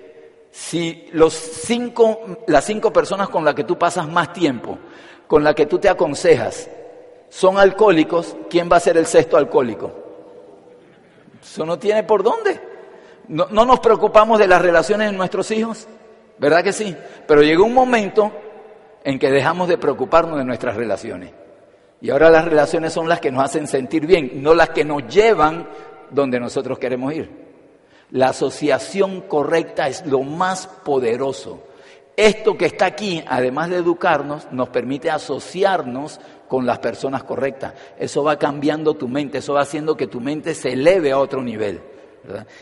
[0.57, 4.79] Si los cinco, las cinco personas con las que tú pasas más tiempo,
[5.27, 6.71] con las que tú te aconsejas,
[7.29, 9.93] son alcohólicos, ¿quién va a ser el sexto alcohólico?
[11.43, 12.59] Eso no tiene por dónde.
[13.29, 15.87] No, nos preocupamos de las relaciones de nuestros hijos,
[16.39, 16.97] ¿verdad que sí?
[17.29, 18.33] Pero llegó un momento
[19.05, 21.33] en que dejamos de preocuparnos de nuestras relaciones.
[22.01, 25.07] Y ahora las relaciones son las que nos hacen sentir bien, no las que nos
[25.07, 25.69] llevan
[26.11, 27.46] donde nosotros queremos ir.
[28.11, 31.63] La asociación correcta es lo más poderoso.
[32.17, 37.75] Esto que está aquí, además de educarnos, nos permite asociarnos con las personas correctas.
[37.99, 41.43] Eso va cambiando tu mente, eso va haciendo que tu mente se eleve a otro
[41.43, 41.81] nivel.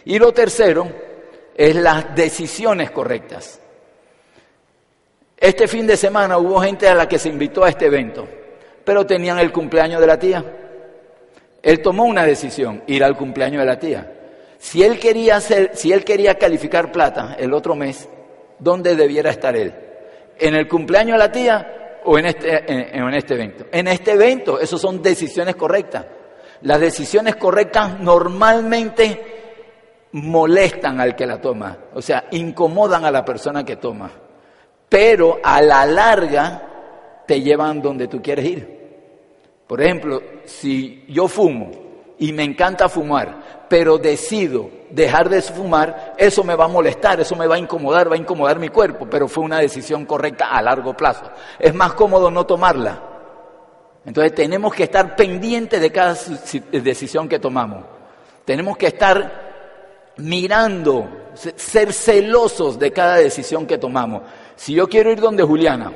[0.04, 0.88] Y lo tercero
[1.54, 3.60] es las decisiones correctas.
[5.36, 8.26] Este fin de semana hubo gente a la que se invitó a este evento,
[8.84, 10.44] pero tenían el cumpleaños de la tía.
[11.62, 14.10] Él tomó una decisión, ir al cumpleaños de la tía.
[14.64, 18.08] Si él quería hacer, si él quería calificar plata el otro mes,
[18.58, 19.74] ¿dónde debiera estar él?
[20.38, 23.66] ¿En el cumpleaños de la tía o en este, en este evento?
[23.70, 26.06] En este evento, eso son decisiones correctas.
[26.62, 33.66] Las decisiones correctas normalmente molestan al que la toma, o sea, incomodan a la persona
[33.66, 34.10] que toma,
[34.88, 38.80] pero a la larga te llevan donde tú quieres ir.
[39.66, 41.83] Por ejemplo, si yo fumo
[42.18, 47.34] y me encanta fumar, pero decido dejar de fumar, eso me va a molestar, eso
[47.34, 50.62] me va a incomodar, va a incomodar mi cuerpo, pero fue una decisión correcta a
[50.62, 51.24] largo plazo.
[51.58, 53.02] Es más cómodo no tomarla.
[54.06, 56.14] Entonces tenemos que estar pendientes de cada
[56.70, 57.84] decisión que tomamos.
[58.44, 64.22] Tenemos que estar mirando, ser celosos de cada decisión que tomamos.
[64.54, 65.92] Si yo quiero ir donde Juliana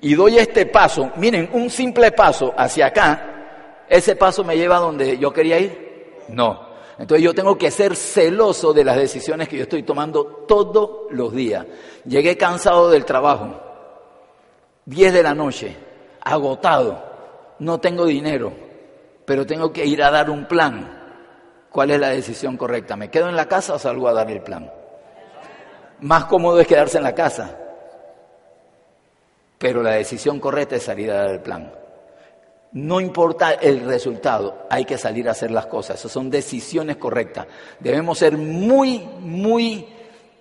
[0.00, 3.37] y doy este paso, miren, un simple paso hacia acá,
[3.88, 6.16] ese paso me lleva a donde yo quería ir.
[6.28, 6.68] No.
[6.98, 11.32] Entonces yo tengo que ser celoso de las decisiones que yo estoy tomando todos los
[11.32, 11.64] días.
[12.04, 13.60] Llegué cansado del trabajo,
[14.86, 15.76] 10 de la noche,
[16.20, 17.02] agotado,
[17.60, 18.52] no tengo dinero,
[19.24, 20.98] pero tengo que ir a dar un plan
[21.70, 22.96] ¿Cuál es la decisión correcta?
[22.96, 24.70] ¿Me quedo en la casa o salgo a dar el plan?
[26.00, 27.56] Más cómodo es quedarse en la casa.
[29.58, 31.72] Pero la decisión correcta es salir a dar el plan.
[32.72, 35.98] No importa el resultado, hay que salir a hacer las cosas.
[35.98, 37.46] Esas son decisiones correctas.
[37.80, 39.86] Debemos ser muy, muy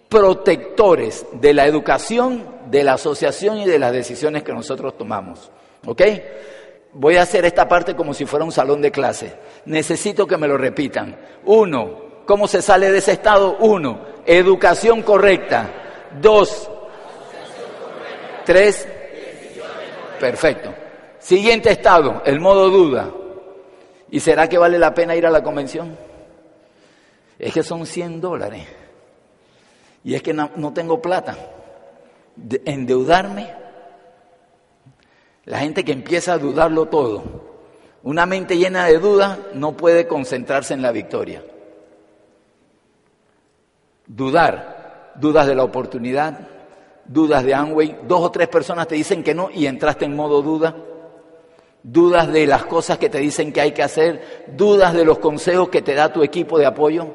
[0.10, 5.52] protectores de la educación, de la asociación y de las decisiones que nosotros tomamos.
[5.86, 6.02] ¿Ok?
[6.94, 9.34] Voy a hacer esta parte como si fuera un salón de clase.
[9.66, 11.18] Necesito que me lo repitan.
[11.46, 13.58] Uno, ¿cómo se sale de ese estado?
[13.60, 15.72] Uno, educación correcta.
[16.20, 16.70] Dos,
[18.46, 18.86] tres,
[20.20, 20.87] perfecto.
[21.28, 23.12] Siguiente estado, el modo duda.
[24.10, 25.94] ¿Y será que vale la pena ir a la convención?
[27.38, 28.66] Es que son 100 dólares.
[30.06, 31.36] Y es que no, tengo plata.
[32.34, 33.54] De endeudarme.
[35.44, 37.24] La gente que empieza a dudarlo todo.
[38.04, 41.44] Una mente llena de dudas no puede concentrarse en la victoria.
[44.06, 45.12] Dudar.
[45.16, 46.48] Dudas de la oportunidad.
[47.04, 48.00] Dudas de Amway.
[48.08, 50.74] Dos o tres personas te dicen que no y entraste en modo duda
[51.90, 55.70] dudas de las cosas que te dicen que hay que hacer, dudas de los consejos
[55.70, 57.08] que te da tu equipo de apoyo.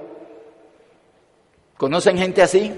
[1.76, 2.72] ¿Conocen gente así?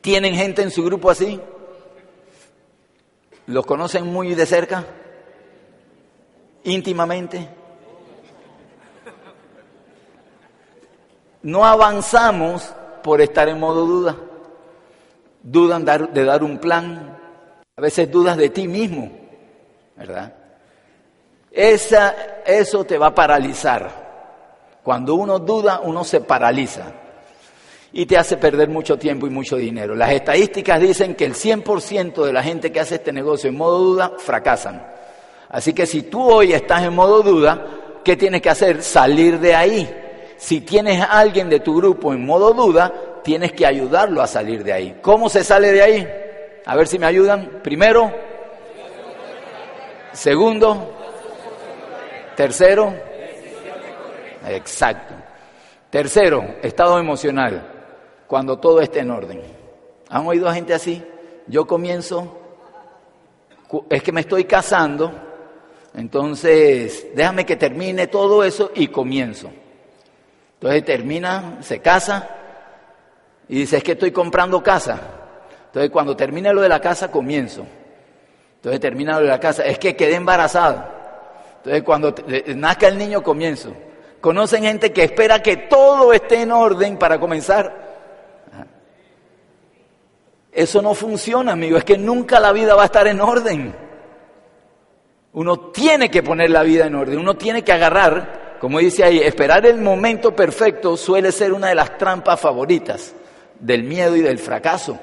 [0.00, 1.40] ¿Tienen gente en su grupo así?
[3.46, 4.84] ¿Los conocen muy de cerca?
[6.62, 7.48] ¿Íntimamente?
[11.42, 14.16] No avanzamos por estar en modo duda.
[15.42, 17.18] Dudan de dar un plan.
[17.76, 19.10] A veces dudas de ti mismo,
[19.96, 20.39] ¿verdad?
[21.50, 24.00] Esa, eso te va a paralizar.
[24.82, 26.92] Cuando uno duda, uno se paraliza
[27.92, 29.94] y te hace perder mucho tiempo y mucho dinero.
[29.94, 33.78] Las estadísticas dicen que el 100% de la gente que hace este negocio en modo
[33.78, 34.86] duda fracasan.
[35.48, 37.66] Así que si tú hoy estás en modo duda,
[38.04, 38.82] ¿qué tienes que hacer?
[38.82, 39.96] Salir de ahí.
[40.36, 42.92] Si tienes a alguien de tu grupo en modo duda,
[43.22, 44.98] tienes que ayudarlo a salir de ahí.
[45.02, 46.08] ¿Cómo se sale de ahí?
[46.64, 47.60] A ver si me ayudan.
[47.62, 48.10] Primero.
[50.12, 50.99] Segundo.
[52.40, 52.94] Tercero,
[54.48, 55.12] exacto.
[55.90, 57.62] Tercero, estado emocional,
[58.26, 59.42] cuando todo esté en orden.
[60.08, 61.04] ¿Han oído a gente así?
[61.48, 62.38] Yo comienzo,
[63.90, 65.12] es que me estoy casando,
[65.94, 69.50] entonces déjame que termine todo eso y comienzo.
[70.54, 72.26] Entonces termina, se casa
[73.50, 74.98] y dice, es que estoy comprando casa.
[75.66, 77.66] Entonces cuando termine lo de la casa, comienzo.
[78.54, 80.99] Entonces termina lo de la casa, es que quedé embarazado.
[81.60, 82.14] Entonces, cuando
[82.56, 83.72] nazca el niño, comienzo.
[84.20, 87.90] ¿Conocen gente que espera que todo esté en orden para comenzar?
[90.52, 91.76] Eso no funciona, amigo.
[91.76, 93.74] Es que nunca la vida va a estar en orden.
[95.32, 97.18] Uno tiene que poner la vida en orden.
[97.18, 101.74] Uno tiene que agarrar, como dice ahí, esperar el momento perfecto suele ser una de
[101.74, 103.14] las trampas favoritas
[103.58, 104.98] del miedo y del fracaso.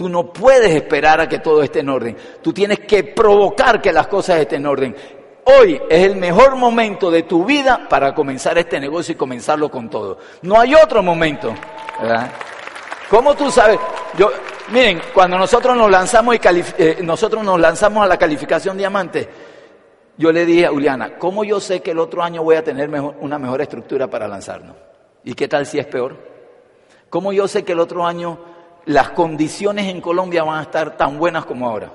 [0.00, 2.16] Tú no puedes esperar a que todo esté en orden.
[2.40, 4.96] Tú tienes que provocar que las cosas estén en orden.
[5.44, 9.90] Hoy es el mejor momento de tu vida para comenzar este negocio y comenzarlo con
[9.90, 10.16] todo.
[10.40, 11.54] No hay otro momento.
[12.00, 12.32] ¿verdad?
[13.10, 13.78] ¿Cómo tú sabes?
[14.16, 14.30] Yo,
[14.70, 16.40] miren, cuando nosotros nos lanzamos y
[16.78, 19.28] eh, nosotros nos lanzamos a la calificación diamante,
[20.16, 22.88] yo le dije a Juliana, ¿cómo yo sé que el otro año voy a tener
[22.88, 24.76] una mejor estructura para lanzarnos?
[25.24, 26.16] ¿Y qué tal si es peor?
[27.10, 28.49] ¿Cómo yo sé que el otro año
[28.86, 31.92] las condiciones en Colombia van a estar tan buenas como ahora?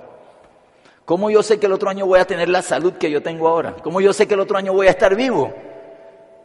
[1.06, 3.48] ¿Cómo yo sé que el otro año voy a tener la salud que yo tengo
[3.48, 3.76] ahora?
[3.84, 5.54] ¿Cómo yo sé que el otro año voy a estar vivo?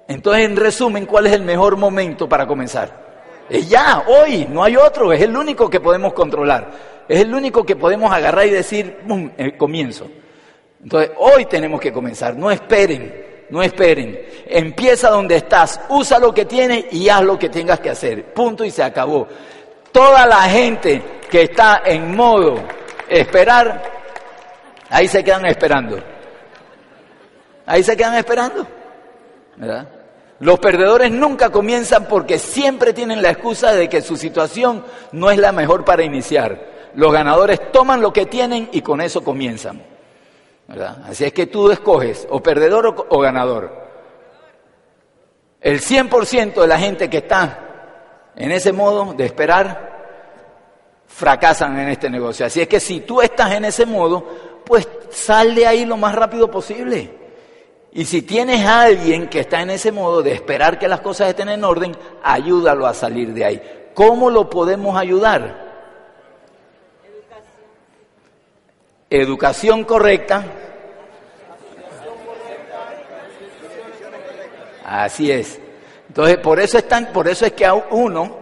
[0.07, 3.11] Entonces, en resumen, ¿cuál es el mejor momento para comenzar?
[3.49, 6.71] Es ya, hoy, no hay otro, es el único que podemos controlar,
[7.09, 10.09] es el único que podemos agarrar y decir, ¡bum!, el comienzo.
[10.83, 14.19] Entonces, hoy tenemos que comenzar, no esperen, no esperen.
[14.47, 18.33] Empieza donde estás, usa lo que tienes y haz lo que tengas que hacer.
[18.33, 19.27] Punto y se acabó.
[19.93, 22.57] Toda la gente que está en modo
[23.09, 23.83] esperar,
[24.89, 25.99] ahí se quedan esperando.
[27.67, 28.67] Ahí se quedan esperando.
[29.57, 29.89] ¿Verdad?
[30.41, 35.39] Los perdedores nunca comienzan porque siempre tienen la excusa de que su situación no es
[35.39, 36.91] la mejor para iniciar.
[36.95, 39.83] Los ganadores toman lo que tienen y con eso comienzan.
[40.67, 40.99] ¿verdad?
[41.05, 43.73] Así es que tú escoges o perdedor o, ganador.
[45.61, 47.70] El 100% de la gente que está
[48.41, 49.91] en ese modo de esperar,
[51.07, 52.47] fracasan en este negocio.
[52.47, 54.27] Así es que si tú estás en ese modo,
[54.65, 57.11] pues sal de ahí lo más rápido posible.
[57.93, 61.29] Y si tienes a alguien que está en ese modo de esperar que las cosas
[61.29, 63.91] estén en orden, ayúdalo a salir de ahí.
[63.93, 65.69] ¿Cómo lo podemos ayudar?
[69.11, 70.45] Educación correcta.
[74.83, 75.61] Así es.
[76.11, 78.37] Entonces, por eso, están, por eso es que uno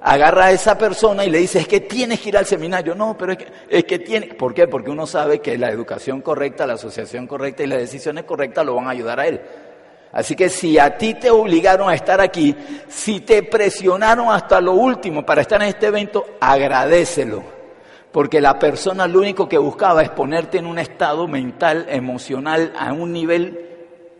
[0.00, 2.96] agarra a esa persona y le dice, es que tienes que ir al seminario.
[2.96, 4.26] No, pero es que, es que tiene.
[4.34, 4.66] ¿Por qué?
[4.66, 8.74] Porque uno sabe que la educación correcta, la asociación correcta y las decisiones correctas lo
[8.74, 9.40] van a ayudar a él.
[10.10, 12.56] Así que si a ti te obligaron a estar aquí,
[12.88, 17.44] si te presionaron hasta lo último para estar en este evento, agradecelo.
[18.10, 22.92] Porque la persona lo único que buscaba es ponerte en un estado mental, emocional, a
[22.92, 23.71] un nivel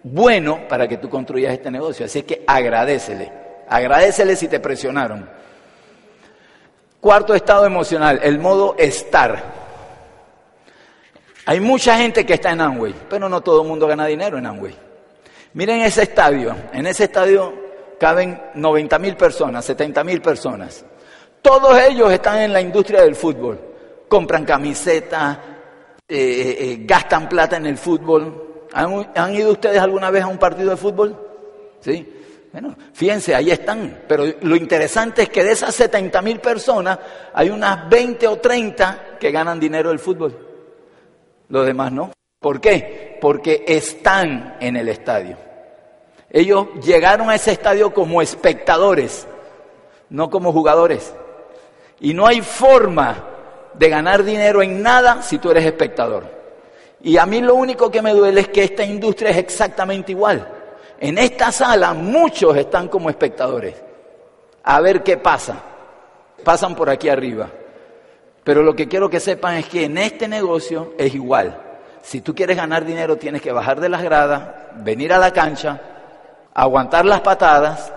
[0.03, 2.07] bueno para que tú construyas este negocio.
[2.07, 3.33] Así que agradecele.
[3.69, 5.29] Agradecele si te presionaron.
[7.01, 9.43] Cuarto estado emocional, el modo estar.
[11.47, 14.47] Hay mucha gente que está en Amway, pero no todo el mundo gana dinero en
[14.47, 14.77] Amway.
[15.55, 16.55] Miren ese estadio.
[16.73, 17.53] En ese estadio
[17.99, 20.85] caben 90 mil personas, 70 mil personas.
[21.41, 23.61] Todos ellos están en la industria del fútbol.
[24.09, 25.39] Compran camisetas,
[26.09, 28.52] eh, eh, eh, gastan plata en el fútbol.
[28.73, 31.17] ¿Han, ¿Han, ido ustedes alguna vez a un partido de fútbol?
[31.81, 32.21] ¿Sí?
[32.53, 34.03] Bueno, fíjense, ahí están.
[34.07, 36.99] Pero lo interesante es que de esas 70 mil personas
[37.33, 40.49] hay unas 20 o 30 que ganan dinero del fútbol.
[41.49, 42.11] Los demás no.
[42.39, 43.19] ¿Por qué?
[43.21, 45.37] Porque están en el estadio.
[46.29, 49.27] Ellos llegaron a ese estadio como espectadores,
[50.11, 51.15] no como jugadores.
[52.01, 53.29] Y no hay forma
[53.75, 56.42] de ganar dinero en nada si tú eres espectador.
[57.03, 60.47] Y a mí lo único que me duele es que esta industria es exactamente igual.
[61.01, 63.75] En esta sala muchos están como espectadores.
[64.63, 65.61] A ver qué pasa.
[66.45, 67.51] Pasan por aquí arriba.
[68.45, 71.61] Pero lo que quiero que sepan es que en este negocio es igual.
[72.03, 74.43] Si tú quieres ganar dinero tienes que bajar de las gradas,
[74.77, 75.81] venir a la cancha,
[76.55, 77.93] aguantar las patadas,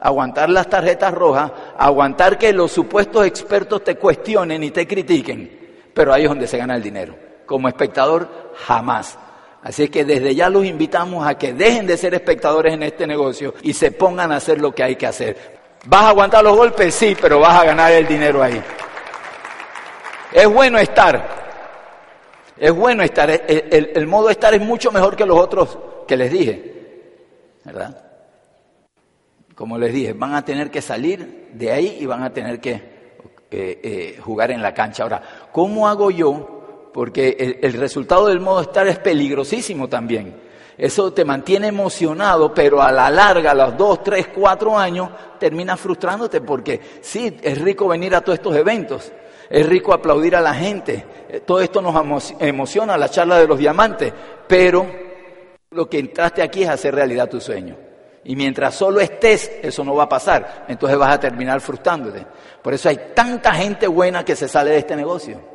[0.00, 6.12] aguantar las tarjetas rojas, aguantar que los supuestos expertos te cuestionen y te critiquen, pero
[6.12, 7.14] ahí es donde se gana el dinero.
[7.46, 9.18] Como espectador, jamás.
[9.62, 13.54] Así que desde ya los invitamos a que dejen de ser espectadores en este negocio
[13.62, 15.54] y se pongan a hacer lo que hay que hacer.
[15.86, 16.94] ¿Vas a aguantar los golpes?
[16.94, 18.62] Sí, pero vas a ganar el dinero ahí.
[20.32, 21.44] Es bueno estar.
[22.58, 23.30] Es bueno estar.
[23.30, 26.72] El, modo estar es mucho mejor que los otros que les dije.
[27.64, 28.04] ¿Verdad?
[29.54, 32.72] como les dije, van a tener que salir de ahí y van a tener que
[33.50, 35.04] eh, eh, jugar en la cancha.
[35.04, 35.22] Ahora,
[35.52, 36.53] ¿cómo hago yo?
[36.94, 40.32] Porque el, resultado del modo estar es peligrosísimo también.
[40.78, 45.08] Eso te mantiene emocionado, pero a la larga, a los dos, tres, cuatro años,
[45.40, 49.10] terminas frustrándote porque sí, es rico venir a todos estos eventos,
[49.50, 53.58] es rico aplaudir a la gente, eh, todo esto nos emociona, la charla de los
[53.58, 54.12] diamantes,
[54.46, 54.86] pero
[55.70, 57.76] lo que entraste aquí es hacer realidad tu sueño.
[58.22, 60.64] Y mientras solo estés, eso no va a pasar.
[60.68, 62.24] Entonces vas a terminar frustrándote.
[62.62, 65.53] Por eso hay tanta gente buena que se sale de este negocio.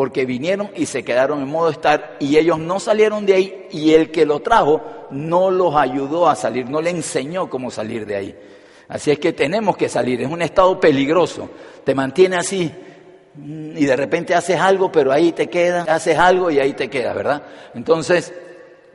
[0.00, 3.92] Porque vinieron y se quedaron en modo estar y ellos no salieron de ahí y
[3.92, 4.80] el que lo trajo
[5.10, 8.38] no los ayudó a salir, no le enseñó cómo salir de ahí.
[8.88, 10.22] Así es que tenemos que salir.
[10.22, 11.50] Es un estado peligroso.
[11.84, 12.72] Te mantiene así
[13.36, 17.12] y de repente haces algo, pero ahí te queda, haces algo y ahí te queda,
[17.12, 17.42] ¿verdad?
[17.74, 18.32] Entonces,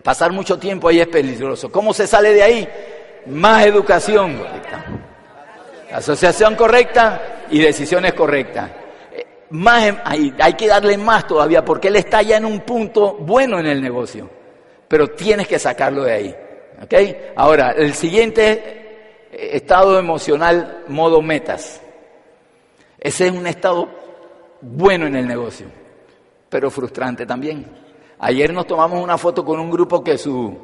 [0.01, 1.71] pasar mucho tiempo ahí es peligroso.
[1.71, 2.67] ¿Cómo se sale de ahí?
[3.27, 4.85] más educación correcta.
[5.93, 8.71] Asociación correcta y decisiones correctas.
[9.51, 13.67] Más, hay, que darle más todavía porque él está ya en un punto bueno en
[13.67, 14.29] el negocio,
[14.87, 16.35] pero tienes que sacarlo de ahí.
[17.35, 21.81] Ahora, el siguiente estado emocional, modo metas.
[22.99, 23.87] Ese es un estado
[24.61, 25.67] bueno en el negocio,
[26.49, 27.65] pero frustrante también.
[28.19, 30.57] Ayer nos tomamos una foto con un grupo que su,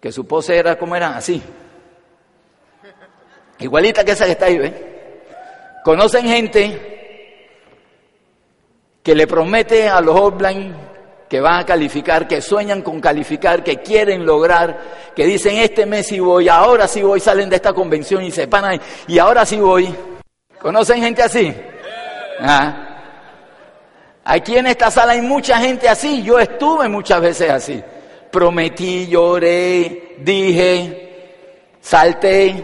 [0.00, 1.42] que su pose era como era, así.
[3.58, 4.74] Igualita que esa que está ahí, ¿ven?
[5.84, 7.01] Conocen gente
[9.02, 10.74] que le promete a los offline
[11.28, 14.78] que van a calificar, que sueñan con calificar, que quieren lograr,
[15.16, 18.46] que dicen este mes sí voy, ahora sí voy, salen de esta convención y se
[18.48, 19.94] paran y ahora sí voy.
[20.60, 21.54] ¿Conocen gente así?
[22.38, 22.88] ¿Ah?
[24.24, 27.82] Aquí en esta sala hay mucha gente así, yo estuve muchas veces así.
[28.30, 32.62] Prometí, lloré, dije, salté,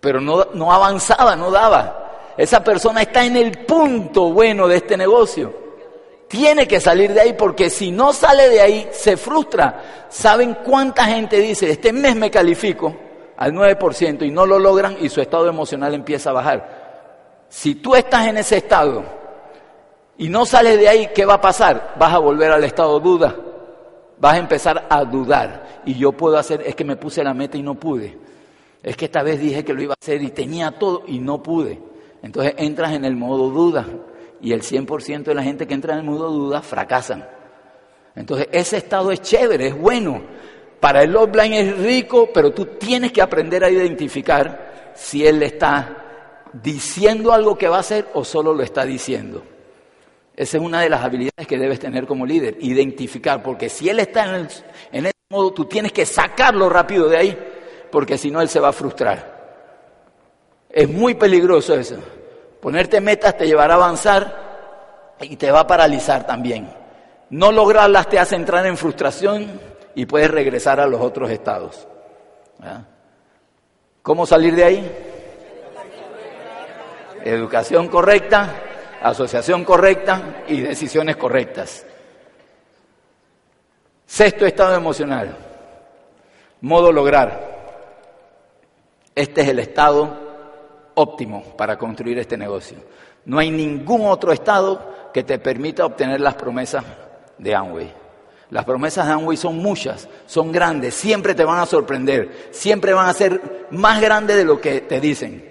[0.00, 2.01] pero no, no avanzaba, no daba.
[2.36, 5.52] Esa persona está en el punto bueno de este negocio.
[6.28, 10.06] Tiene que salir de ahí porque si no sale de ahí se frustra.
[10.08, 12.94] ¿Saben cuánta gente dice, este mes me califico
[13.36, 17.46] al 9% y no lo logran y su estado emocional empieza a bajar?
[17.50, 19.04] Si tú estás en ese estado
[20.16, 21.94] y no sales de ahí, ¿qué va a pasar?
[21.98, 23.36] Vas a volver al estado duda.
[24.18, 25.82] Vas a empezar a dudar.
[25.84, 28.16] Y yo puedo hacer, es que me puse la meta y no pude.
[28.82, 31.42] Es que esta vez dije que lo iba a hacer y tenía todo y no
[31.42, 31.91] pude.
[32.22, 33.86] Entonces entras en el modo duda
[34.40, 37.26] y el 100% de la gente que entra en el modo duda fracasan.
[38.14, 40.22] Entonces ese estado es chévere, es bueno.
[40.80, 46.50] Para el offline es rico, pero tú tienes que aprender a identificar si él está
[46.52, 49.42] diciendo algo que va a hacer o solo lo está diciendo.
[50.34, 54.00] Esa es una de las habilidades que debes tener como líder, identificar, porque si él
[54.00, 54.48] está en, el,
[54.92, 57.38] en ese modo, tú tienes que sacarlo rápido de ahí
[57.92, 59.31] porque si no él se va a frustrar.
[60.72, 61.96] Es muy peligroso eso,
[62.60, 66.72] Ponerte metas te llevará a avanzar y te va a paralizar también.
[67.30, 69.60] No lograrlas te hace entrar en frustración
[69.96, 71.88] y puedes regresar a los otros estados.
[74.00, 74.92] ¿Cómo salir de ahí?
[77.24, 78.54] Educación correcta,
[79.02, 81.84] asociación correcta y decisiones correctas.
[84.06, 85.36] Sexto estado emocional,
[86.60, 87.50] modo lograr.
[89.16, 90.31] Este es el estado
[90.94, 92.78] óptimo para construir este negocio.
[93.24, 96.84] No hay ningún otro estado que te permita obtener las promesas
[97.38, 97.92] de Amway.
[98.50, 103.08] Las promesas de Amway son muchas, son grandes, siempre te van a sorprender, siempre van
[103.08, 105.50] a ser más grandes de lo que te dicen.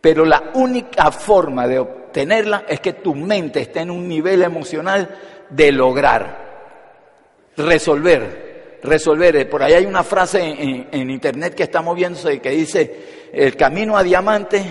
[0.00, 5.08] Pero la única forma de obtenerla es que tu mente esté en un nivel emocional
[5.50, 9.50] de lograr, resolver, resolver.
[9.50, 13.96] Por ahí hay una frase en, en internet que está moviéndose que dice, el camino
[13.96, 14.62] a diamante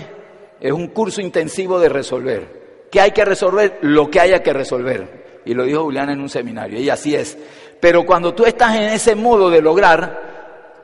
[0.60, 2.88] es un curso intensivo de resolver.
[2.90, 3.78] ¿Qué hay que resolver?
[3.82, 5.40] Lo que haya que resolver.
[5.44, 7.38] Y lo dijo Julián en un seminario, y así es.
[7.80, 10.30] Pero cuando tú estás en ese modo de lograr,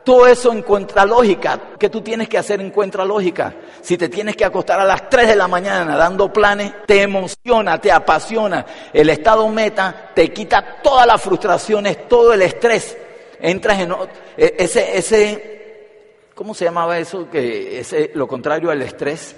[0.07, 1.61] todo eso encuentra lógica.
[1.79, 3.53] ¿Qué tú tienes que hacer encuentra lógica?
[3.83, 7.81] Si te tienes que acostar a las 3 de la mañana dando planes, te emociona,
[7.81, 8.64] te apasiona.
[8.93, 12.97] El estado meta te quita todas las frustraciones, todo el estrés.
[13.41, 13.93] Entras en
[14.37, 15.56] e, ese, ese,
[16.37, 17.28] ¿cómo se llamaba eso?
[17.28, 19.34] Que ese, lo contrario al estrés.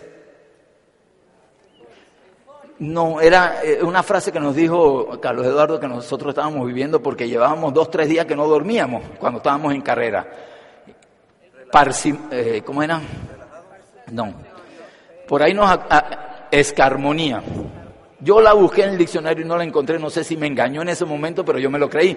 [2.80, 7.28] No, era eh, una frase que nos dijo Carlos Eduardo que nosotros estábamos viviendo porque
[7.28, 10.28] llevábamos dos, tres días que no dormíamos cuando estábamos en carrera.
[12.30, 13.00] Eh, ¿Cómo era?
[14.12, 14.32] No.
[15.26, 15.78] Por ahí nos...
[16.50, 17.42] escarmonía.
[18.20, 20.82] Yo la busqué en el diccionario y no la encontré, no sé si me engañó
[20.82, 22.16] en ese momento, pero yo me lo creí.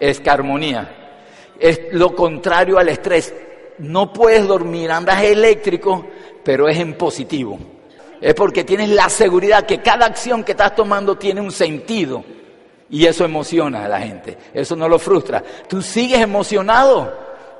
[0.00, 1.05] Escarmonía.
[1.58, 3.34] Es lo contrario al estrés.
[3.78, 6.06] No puedes dormir, andas eléctrico,
[6.42, 7.58] pero es en positivo
[8.20, 12.24] es porque tienes la seguridad que cada acción que estás tomando tiene un sentido.
[12.88, 15.42] Y eso emociona a la gente, eso no lo frustra.
[15.68, 17.12] Tú sigues emocionado,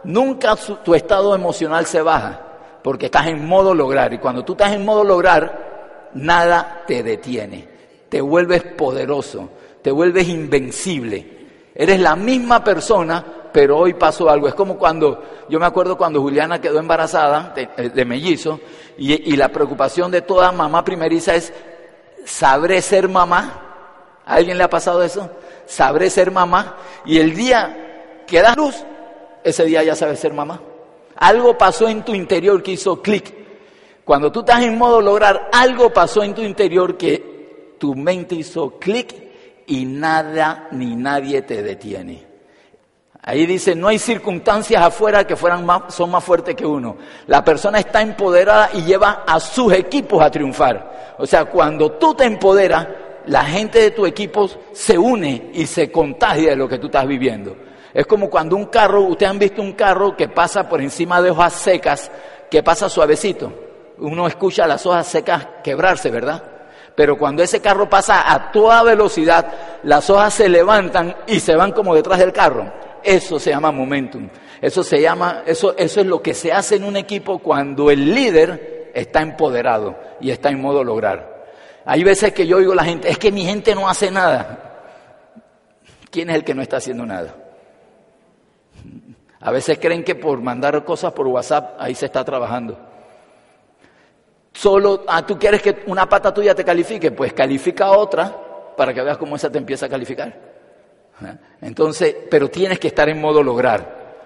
[0.05, 2.41] nunca tu estado emocional se baja,
[2.83, 4.13] porque estás en modo lograr.
[4.13, 7.69] Y cuando tú estás en modo lograr, nada te detiene.
[8.09, 9.49] Te vuelves poderoso,
[9.83, 11.36] te vuelves invencible.
[11.77, 13.23] Eres la misma persona,
[13.53, 14.49] pero hoy pasó algo.
[14.49, 18.59] Es como cuando, yo me acuerdo cuando Juliana quedó embarazada de, de mellizo,
[18.99, 21.53] y, la preocupación de toda mamá primeriza es,
[22.25, 24.23] ¿sabré ser mamá?
[24.25, 25.31] ¿A alguien le ha pasado eso?
[25.67, 26.77] ¿Sabré ser mamá?
[27.05, 28.75] Y el día que das luz,
[29.45, 30.61] ese día ya sabes ser mamá.
[31.17, 33.35] Algo pasó en tu interior que hizo clic.
[34.05, 38.79] Cuando tú estás en modo lograr, algo pasó en tu interior que tu mente hizo
[38.79, 39.26] clic
[39.67, 42.27] y nada ni nadie te detiene.
[43.23, 46.97] Ahí dice, no hay circunstancias afuera que fueran más, son más fuertes que uno.
[47.27, 51.17] La persona está empoderada y lleva a sus equipos a triunfar.
[51.19, 52.87] O sea, cuando tú te empoderas,
[53.27, 57.05] la gente de tu equipo se une y se contagia de lo que tú estás
[57.05, 57.57] viviendo.
[57.93, 61.31] Es como cuando un carro, ustedes han visto un carro que pasa por encima de
[61.31, 62.13] hojas secas,
[62.49, 63.53] que pasa suavecito.
[63.99, 66.56] Uno escucha las hojas secas quebrarse, ¿verdad?
[66.97, 71.73] Pero cuando ese carro pasa a toda velocidad, las hojas se levantan y se van
[71.73, 72.73] como detrás del carro.
[73.05, 74.29] Eso se llama momentum.
[74.63, 78.15] Eso se llama, eso, eso es lo que se hace en un equipo cuando el
[78.15, 81.45] líder está empoderado y está en modo lograr.
[81.85, 84.59] Hay veces que yo oigo a la gente, es que mi gente no hace nada.
[86.11, 87.35] ¿Quién es el que no está haciendo nada?
[89.39, 92.96] A veces creen que por mandar cosas por WhatsApp ahí se está trabajando.
[94.57, 99.03] Solo, ah, tú quieres que una pata tuya te califique, pues califica otra para que
[99.03, 100.35] veas cómo esa te empieza a calificar.
[101.61, 104.17] Entonces, pero tienes que estar en modo lograr.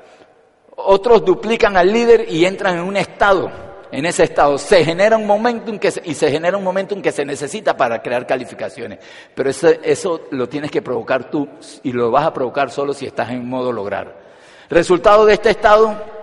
[0.77, 3.51] Otros duplican al líder y entran en un estado.
[3.91, 7.11] En ese estado se genera un momento que y se genera un momento en que
[7.11, 9.01] se necesita para crear calificaciones.
[9.35, 11.49] Pero eso, eso lo tienes que provocar tú
[11.83, 14.15] y lo vas a provocar solo si estás en modo lograr.
[14.69, 16.20] Resultado de este estado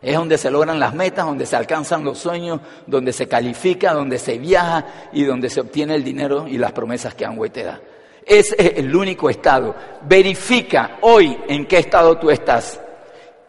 [0.00, 4.18] es donde se logran las metas, donde se alcanzan los sueños, donde se califica, donde
[4.18, 7.80] se viaja y donde se obtiene el dinero y las promesas que Amway te da.
[8.24, 9.74] Es el único estado.
[10.02, 12.80] Verifica hoy en qué estado tú estás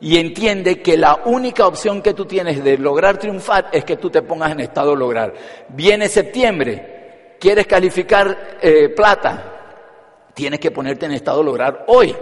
[0.02, 4.10] y entiende que la única opción que tú tienes de lograr triunfar es que tú
[4.10, 5.34] te pongas en estado lograr.
[5.70, 12.16] Viene septiembre, quieres calificar eh, plata, tienes que ponerte en estado lograr hoy.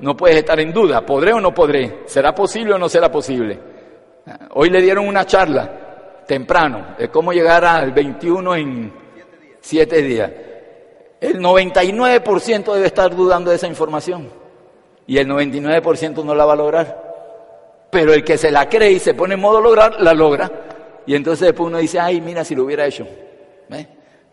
[0.00, 2.00] No puedes estar en duda, ¿podré o no podré?
[2.06, 3.58] ¿Será posible o no será posible?
[4.54, 8.92] Hoy le dieron una charla temprano de cómo llegar al 21 en
[9.60, 10.30] siete días.
[11.20, 14.30] El 99% debe estar dudando de esa información
[15.06, 17.08] y el 99% no la va a lograr.
[17.90, 20.50] Pero el que se la cree y se pone en modo lograr, la logra.
[21.06, 23.06] Y entonces después uno dice, ay, mira si lo hubiera hecho.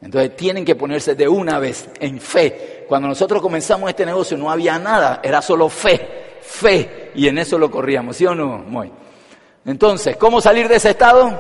[0.02, 2.86] Entonces tienen que ponerse de una vez en fe.
[2.88, 7.12] Cuando nosotros comenzamos este negocio no había nada, era solo fe, fe.
[7.16, 8.58] Y en eso lo corríamos, ¿sí o no?
[8.58, 8.92] Muy.
[9.66, 11.32] Entonces, ¿cómo salir de ese estado?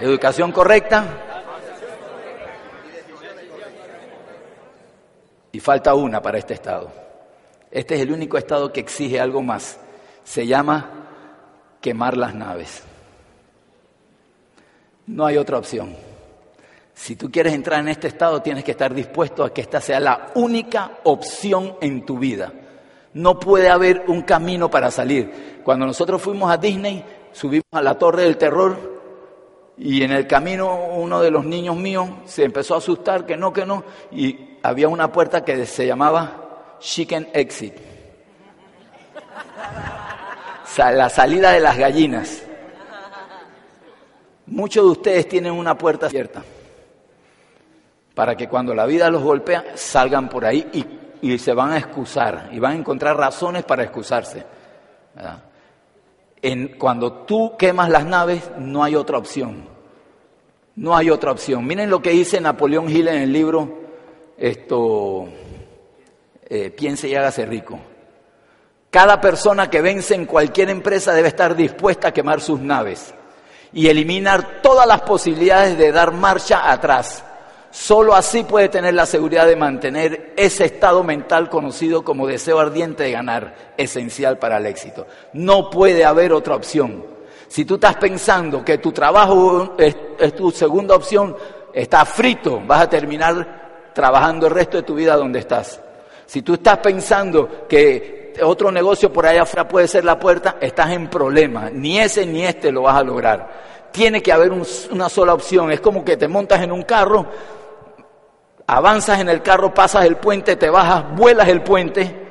[0.00, 1.04] Educación correcta.
[5.52, 6.90] Y falta una para este estado.
[7.70, 9.78] Este es el único estado que exige algo más.
[10.24, 10.90] Se llama
[11.80, 12.82] quemar las naves.
[15.06, 15.94] No hay otra opción.
[16.94, 19.98] Si tú quieres entrar en este estado, tienes que estar dispuesto a que esta sea
[19.98, 22.52] la única opción en tu vida.
[23.14, 25.60] No puede haber un camino para salir.
[25.64, 28.94] Cuando nosotros fuimos a Disney, subimos a la Torre del Terror
[29.76, 33.52] y en el camino uno de los niños míos se empezó a asustar, que no,
[33.52, 33.82] que no,
[34.12, 37.74] y había una puerta que se llamaba Chicken Exit.
[40.76, 42.42] La salida de las gallinas.
[44.46, 46.42] Muchos de ustedes tienen una puerta abierta
[48.14, 50.68] para que cuando la vida los golpea salgan por ahí
[51.20, 54.44] y, se van a excusar y van a encontrar razones para excusarse.
[56.42, 59.66] En, cuando tú quemas las naves no hay otra opción.
[60.76, 61.66] No hay otra opción.
[61.66, 63.84] Miren lo que dice Napoleón Hill en el libro
[64.36, 65.28] esto,
[66.46, 67.78] eh, Piense y hágase rico.
[68.90, 73.14] Cada persona que vence en cualquier empresa debe estar dispuesta a quemar sus naves
[73.72, 77.24] y eliminar todas las posibilidades de dar marcha atrás.
[77.74, 83.02] Solo así puede tener la seguridad de mantener ese estado mental conocido como deseo ardiente
[83.02, 85.08] de ganar, esencial para el éxito.
[85.32, 87.04] No puede haber otra opción.
[87.48, 89.96] Si tú estás pensando que tu trabajo es,
[90.36, 91.36] tu segunda opción,
[91.72, 95.80] está frito, vas a terminar trabajando el resto de tu vida donde estás.
[96.26, 100.92] Si tú estás pensando que otro negocio por allá afuera puede ser la puerta, estás
[100.92, 101.70] en problema.
[101.70, 103.64] Ni ese ni este lo vas a lograr.
[103.90, 105.72] Tiene que haber una sola opción.
[105.72, 107.26] Es como que te montas en un carro,
[108.66, 112.22] avanzas en el carro, pasas el puente, te bajas, vuelas el puente.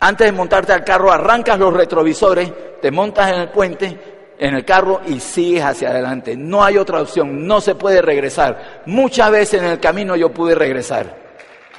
[0.00, 3.98] Antes de montarte al carro, arrancas los retrovisores, te montas en el puente,
[4.38, 6.36] en el carro y sigues hacia adelante.
[6.36, 8.82] No hay otra opción, no se puede regresar.
[8.86, 11.28] Muchas veces en el camino yo pude regresar.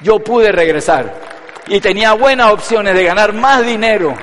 [0.02, 1.12] Yo pude regresar
[1.66, 4.14] y tenía buenas opciones de ganar más dinero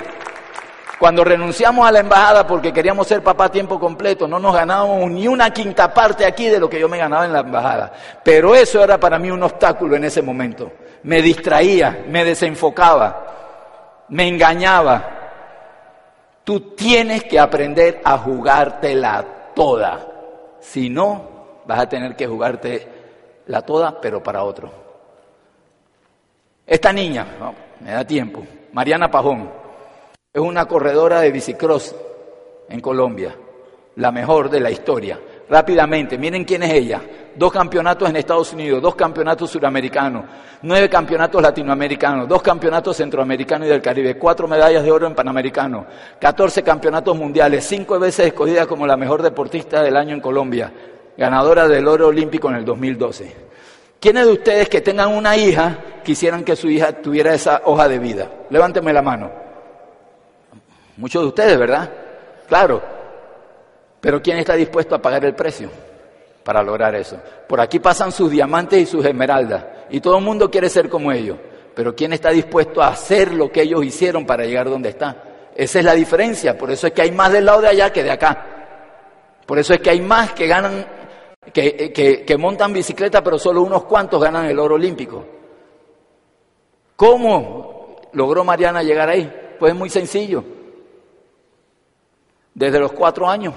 [0.99, 5.11] cuando renunciamos a la embajada porque queríamos ser papá a tiempo completo, no nos ganábamos
[5.11, 7.93] ni una quinta parte aquí de lo que yo me ganaba en la embajada.
[8.23, 10.71] Pero eso era para mí un obstáculo en ese momento.
[11.03, 15.13] Me distraía, me desenfocaba, me engañaba.
[16.43, 19.23] Tú tienes que aprender a jugártela
[19.53, 20.07] toda.
[20.59, 22.87] Si no, vas a tener que jugarte
[23.45, 24.71] la toda, pero para otro.
[26.65, 27.25] Esta niña,
[27.79, 28.43] me da tiempo,
[28.73, 29.66] Mariana Pajón,
[30.37, 31.95] es una corredora de bicicross
[32.69, 33.35] en Colombia,
[33.95, 35.19] la mejor de la historia.
[35.49, 37.01] Rápidamente, miren quién es ella.
[37.35, 40.25] Dos campeonatos en Estados Unidos, dos campeonatos suramericanos,
[40.61, 45.87] nueve campeonatos latinoamericanos, dos campeonatos centroamericanos y del Caribe, cuatro medallas de oro en Panamericano,
[46.19, 50.71] catorce campeonatos mundiales, cinco veces escogida como la mejor deportista del año en Colombia,
[51.17, 53.35] ganadora del oro olímpico en el 2012.
[53.99, 57.97] ¿Quiénes de ustedes que tengan una hija quisieran que su hija tuviera esa hoja de
[57.97, 58.29] vida?
[58.51, 59.46] Levánteme la mano.
[60.97, 61.89] Muchos de ustedes, ¿verdad?
[62.47, 62.81] Claro.
[64.01, 65.69] Pero ¿quién está dispuesto a pagar el precio
[66.43, 67.19] para lograr eso?
[67.47, 71.11] Por aquí pasan sus diamantes y sus esmeraldas y todo el mundo quiere ser como
[71.11, 71.37] ellos.
[71.75, 75.23] Pero ¿quién está dispuesto a hacer lo que ellos hicieron para llegar donde está?
[75.55, 76.57] Esa es la diferencia.
[76.57, 78.45] Por eso es que hay más del lado de allá que de acá.
[79.45, 80.85] Por eso es que hay más que ganan,
[81.53, 85.23] que, que, que montan bicicleta, pero solo unos cuantos ganan el oro olímpico.
[86.95, 89.31] ¿Cómo logró Mariana llegar ahí?
[89.59, 90.56] Pues es muy sencillo
[92.57, 93.53] desde los cuatro años,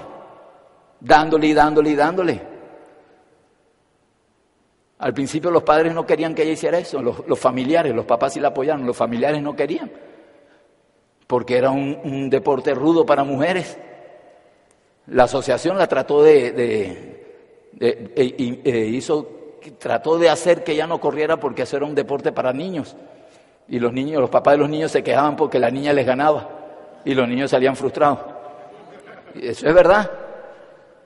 [0.99, 2.41] dándole y dándole y dándole.
[4.99, 8.39] Al principio los padres no querían que ella hiciera eso, los, familiares, los papás sí
[8.39, 9.91] la apoyaron, los familiares no querían,
[11.25, 13.75] porque era un, deporte rudo para mujeres.
[15.07, 21.37] La asociación la trató de, de, e, hizo, trató de hacer que ella no corriera
[21.37, 22.95] porque eso era un deporte para niños.
[23.67, 26.49] Y los niños, los papás de los niños se quejaban porque la niña les ganaba
[27.03, 28.30] y los niños salían frustrados.
[29.35, 30.09] Eso es verdad.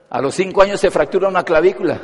[0.09, 1.99] A los cinco años se fractura una clavícula.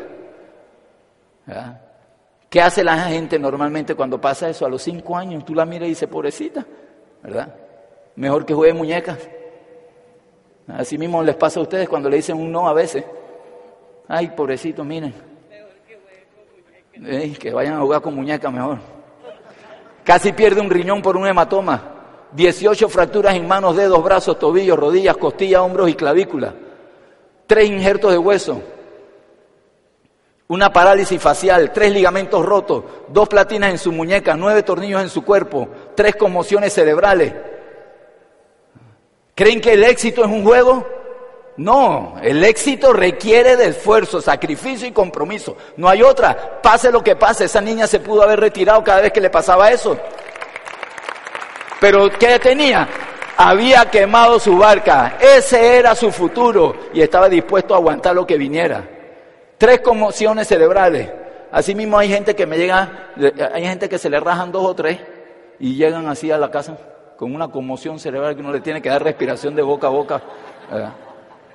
[2.50, 4.66] ¿Qué hace la gente normalmente cuando pasa eso?
[4.66, 6.66] A los cinco años tú la miras y dices, pobrecita,
[7.24, 7.56] ¿verdad?
[8.16, 9.18] Mejor que juegue muñecas.
[10.68, 13.06] Así mismo les pasa a ustedes cuando le dicen un no a veces.
[14.08, 15.14] Ay, pobrecito, miren.
[17.40, 18.80] que vayan a jugar con muñecas mejor.
[20.04, 21.91] Casi pierde un riñón por un hematoma.
[22.34, 26.54] 18 fracturas en manos, dedos, brazos, tobillos, rodillas, costillas, hombros y clavícula.
[27.48, 28.62] tres injertos de hueso,
[30.48, 35.24] una parálisis facial, tres ligamentos rotos, dos platinas en su muñeca, nueve tornillos en su
[35.24, 37.34] cuerpo, tres conmociones cerebrales.
[39.36, 40.86] ¿Creen que el éxito es un juego?
[41.58, 45.58] No, el éxito requiere de esfuerzo, sacrificio y compromiso.
[45.78, 46.62] No hay otra.
[46.62, 49.72] Pase lo que pase, esa niña se pudo haber retirado cada vez que le pasaba
[49.72, 49.98] eso.
[51.82, 52.88] Pero ¿qué tenía?
[53.36, 55.18] Había quemado su barca.
[55.20, 58.88] Ese era su futuro y estaba dispuesto a aguantar lo que viniera.
[59.58, 61.10] Tres conmociones cerebrales.
[61.52, 63.10] Asimismo hay gente que me llega,
[63.52, 65.00] hay gente que se le rajan dos o tres
[65.60, 66.78] y llegan así a la casa
[67.18, 70.22] con una conmoción cerebral que uno le tiene que dar respiración de boca a boca.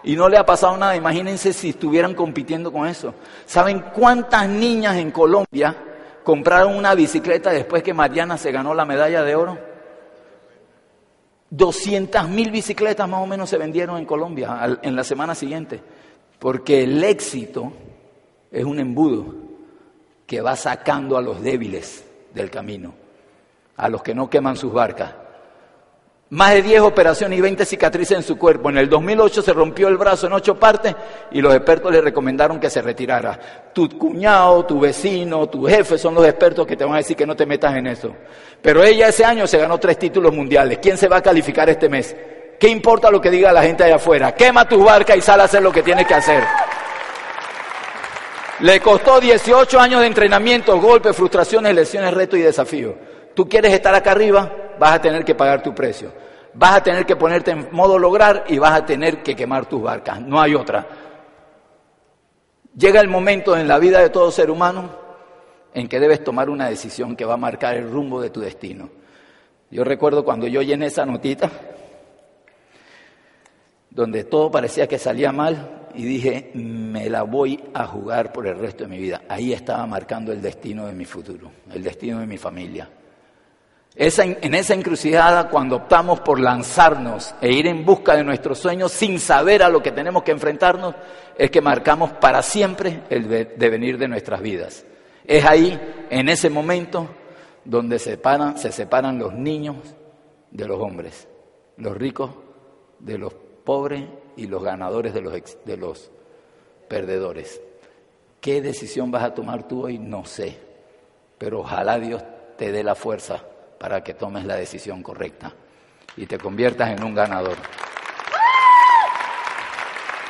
[0.03, 0.97] Y no le ha pasado nada.
[0.97, 3.14] Imagínense si estuvieran compitiendo con eso.
[3.45, 5.77] ¿Saben cuántas niñas en Colombia
[6.24, 9.76] compraron una bicicleta después que Mariana se ganó la medalla de oro?
[11.57, 15.81] 200 mil bicicletas más o menos se vendieron en Colombia en la semana siguiente.
[16.39, 17.73] Porque el éxito
[18.51, 19.35] es un embudo
[20.27, 22.05] que va sacando a los débiles
[22.35, 22.93] del camino,
[23.77, 25.15] a los que no queman sus barcas.
[26.29, 28.68] Más de 10 operaciones y 20 cicatrices en su cuerpo.
[28.68, 30.93] En el 2008 se rompió el brazo en ocho partes
[31.31, 33.70] y los expertos le recomendaron que se retirara.
[33.72, 37.27] Tu cuñado, tu vecino, tu jefe son los expertos que te van a decir que
[37.27, 38.12] no te metas en eso.
[38.61, 40.79] Pero ella ese año se ganó tres títulos mundiales.
[40.83, 42.16] ¿Quién se va a calificar este mes?
[42.59, 44.35] ¿Qué importa lo que diga la gente allá afuera?
[44.35, 46.43] Quema tu barca y sal a hacer lo que tienes que hacer.
[48.61, 52.95] Le costó 18 años de entrenamiento, golpes, frustraciones, lesiones, retos y desafíos.
[53.35, 56.12] Tú quieres estar acá arriba, vas a tener que pagar tu precio.
[56.55, 59.83] Vas a tener que ponerte en modo lograr y vas a tener que quemar tus
[59.83, 60.20] barcas.
[60.20, 60.87] No hay otra.
[62.77, 64.91] Llega el momento en la vida de todo ser humano
[65.74, 68.89] en que debes tomar una decisión que va a marcar el rumbo de tu destino.
[69.70, 71.51] Yo recuerdo cuando yo llené esa notita,
[73.91, 78.59] donde todo parecía que salía mal, y dije, me la voy a jugar por el
[78.59, 79.22] resto de mi vida.
[79.29, 82.89] Ahí estaba marcando el destino de mi futuro, el destino de mi familia
[83.99, 89.19] en esa encrucijada, cuando optamos por lanzarnos e ir en busca de nuestros sueños sin
[89.19, 90.95] saber a lo que tenemos que enfrentarnos,
[91.39, 93.27] es que marcamos para siempre el
[93.57, 94.85] devenir de nuestras vidas.
[95.25, 95.81] Es ahí,
[96.11, 97.09] en ese momento,
[97.65, 99.77] donde se separan, se separan los niños
[100.51, 101.27] de los hombres,
[101.79, 102.33] los ricos
[102.99, 103.33] de los
[103.65, 104.05] pobres
[104.37, 106.11] y los ganadores de los
[106.87, 107.63] perdedores.
[108.43, 109.99] ¿Qué decisión vas a tomar tú hoy?
[109.99, 110.59] No sé,
[111.39, 112.23] pero ojalá Dios
[112.59, 113.43] te dé la fuerza
[113.79, 115.53] para que tomes la decisión correcta
[116.16, 117.57] y te conviertas en un ganador.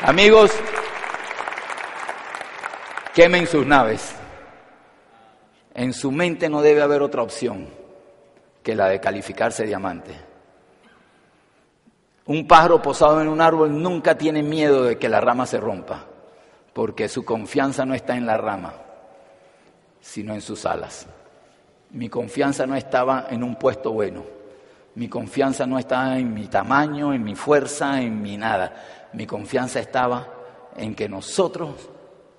[0.03, 0.53] Amigos,
[3.15, 4.15] quemen sus naves.
[5.75, 7.69] En su mente no debe haber otra opción
[8.63, 10.13] que la de calificarse diamante.
[12.27, 16.05] Un pájaro posado en un árbol nunca tiene miedo de que la rama se rompa,
[16.73, 18.75] porque su confianza no está en la rama,
[20.01, 21.07] sino en sus alas.
[21.91, 24.25] Mi confianza no estaba en un puesto bueno.
[24.95, 29.09] Mi confianza no estaba en mi tamaño, en mi fuerza, en mi nada.
[29.13, 30.27] Mi confianza estaba
[30.77, 31.91] en que nosotros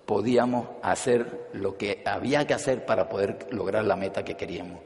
[0.05, 4.79] podíamos hacer lo que había que hacer para poder lograr la meta que queríamos.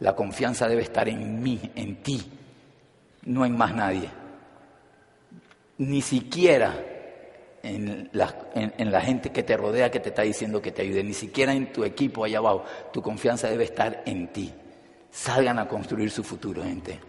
[0.00, 2.30] La confianza debe estar en mí, en ti,
[3.24, 4.08] no en más nadie.
[5.78, 6.74] Ni siquiera
[7.62, 11.52] en la, gente que te rodea que te está diciendo que te ayude, ni siquiera
[11.52, 12.64] en tu equipo allá abajo.
[12.92, 14.52] Tu confianza debe estar en ti.
[15.10, 17.00] Salgan a construir su futuro, gente.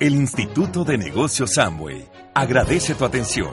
[0.00, 3.50] El Instituto de Negocios Samway agradece tu atención.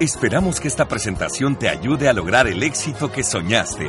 [0.00, 3.88] Esperamos que esta presentación te ayude a lograr el éxito que soñaste.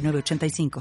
[0.01, 0.71] 85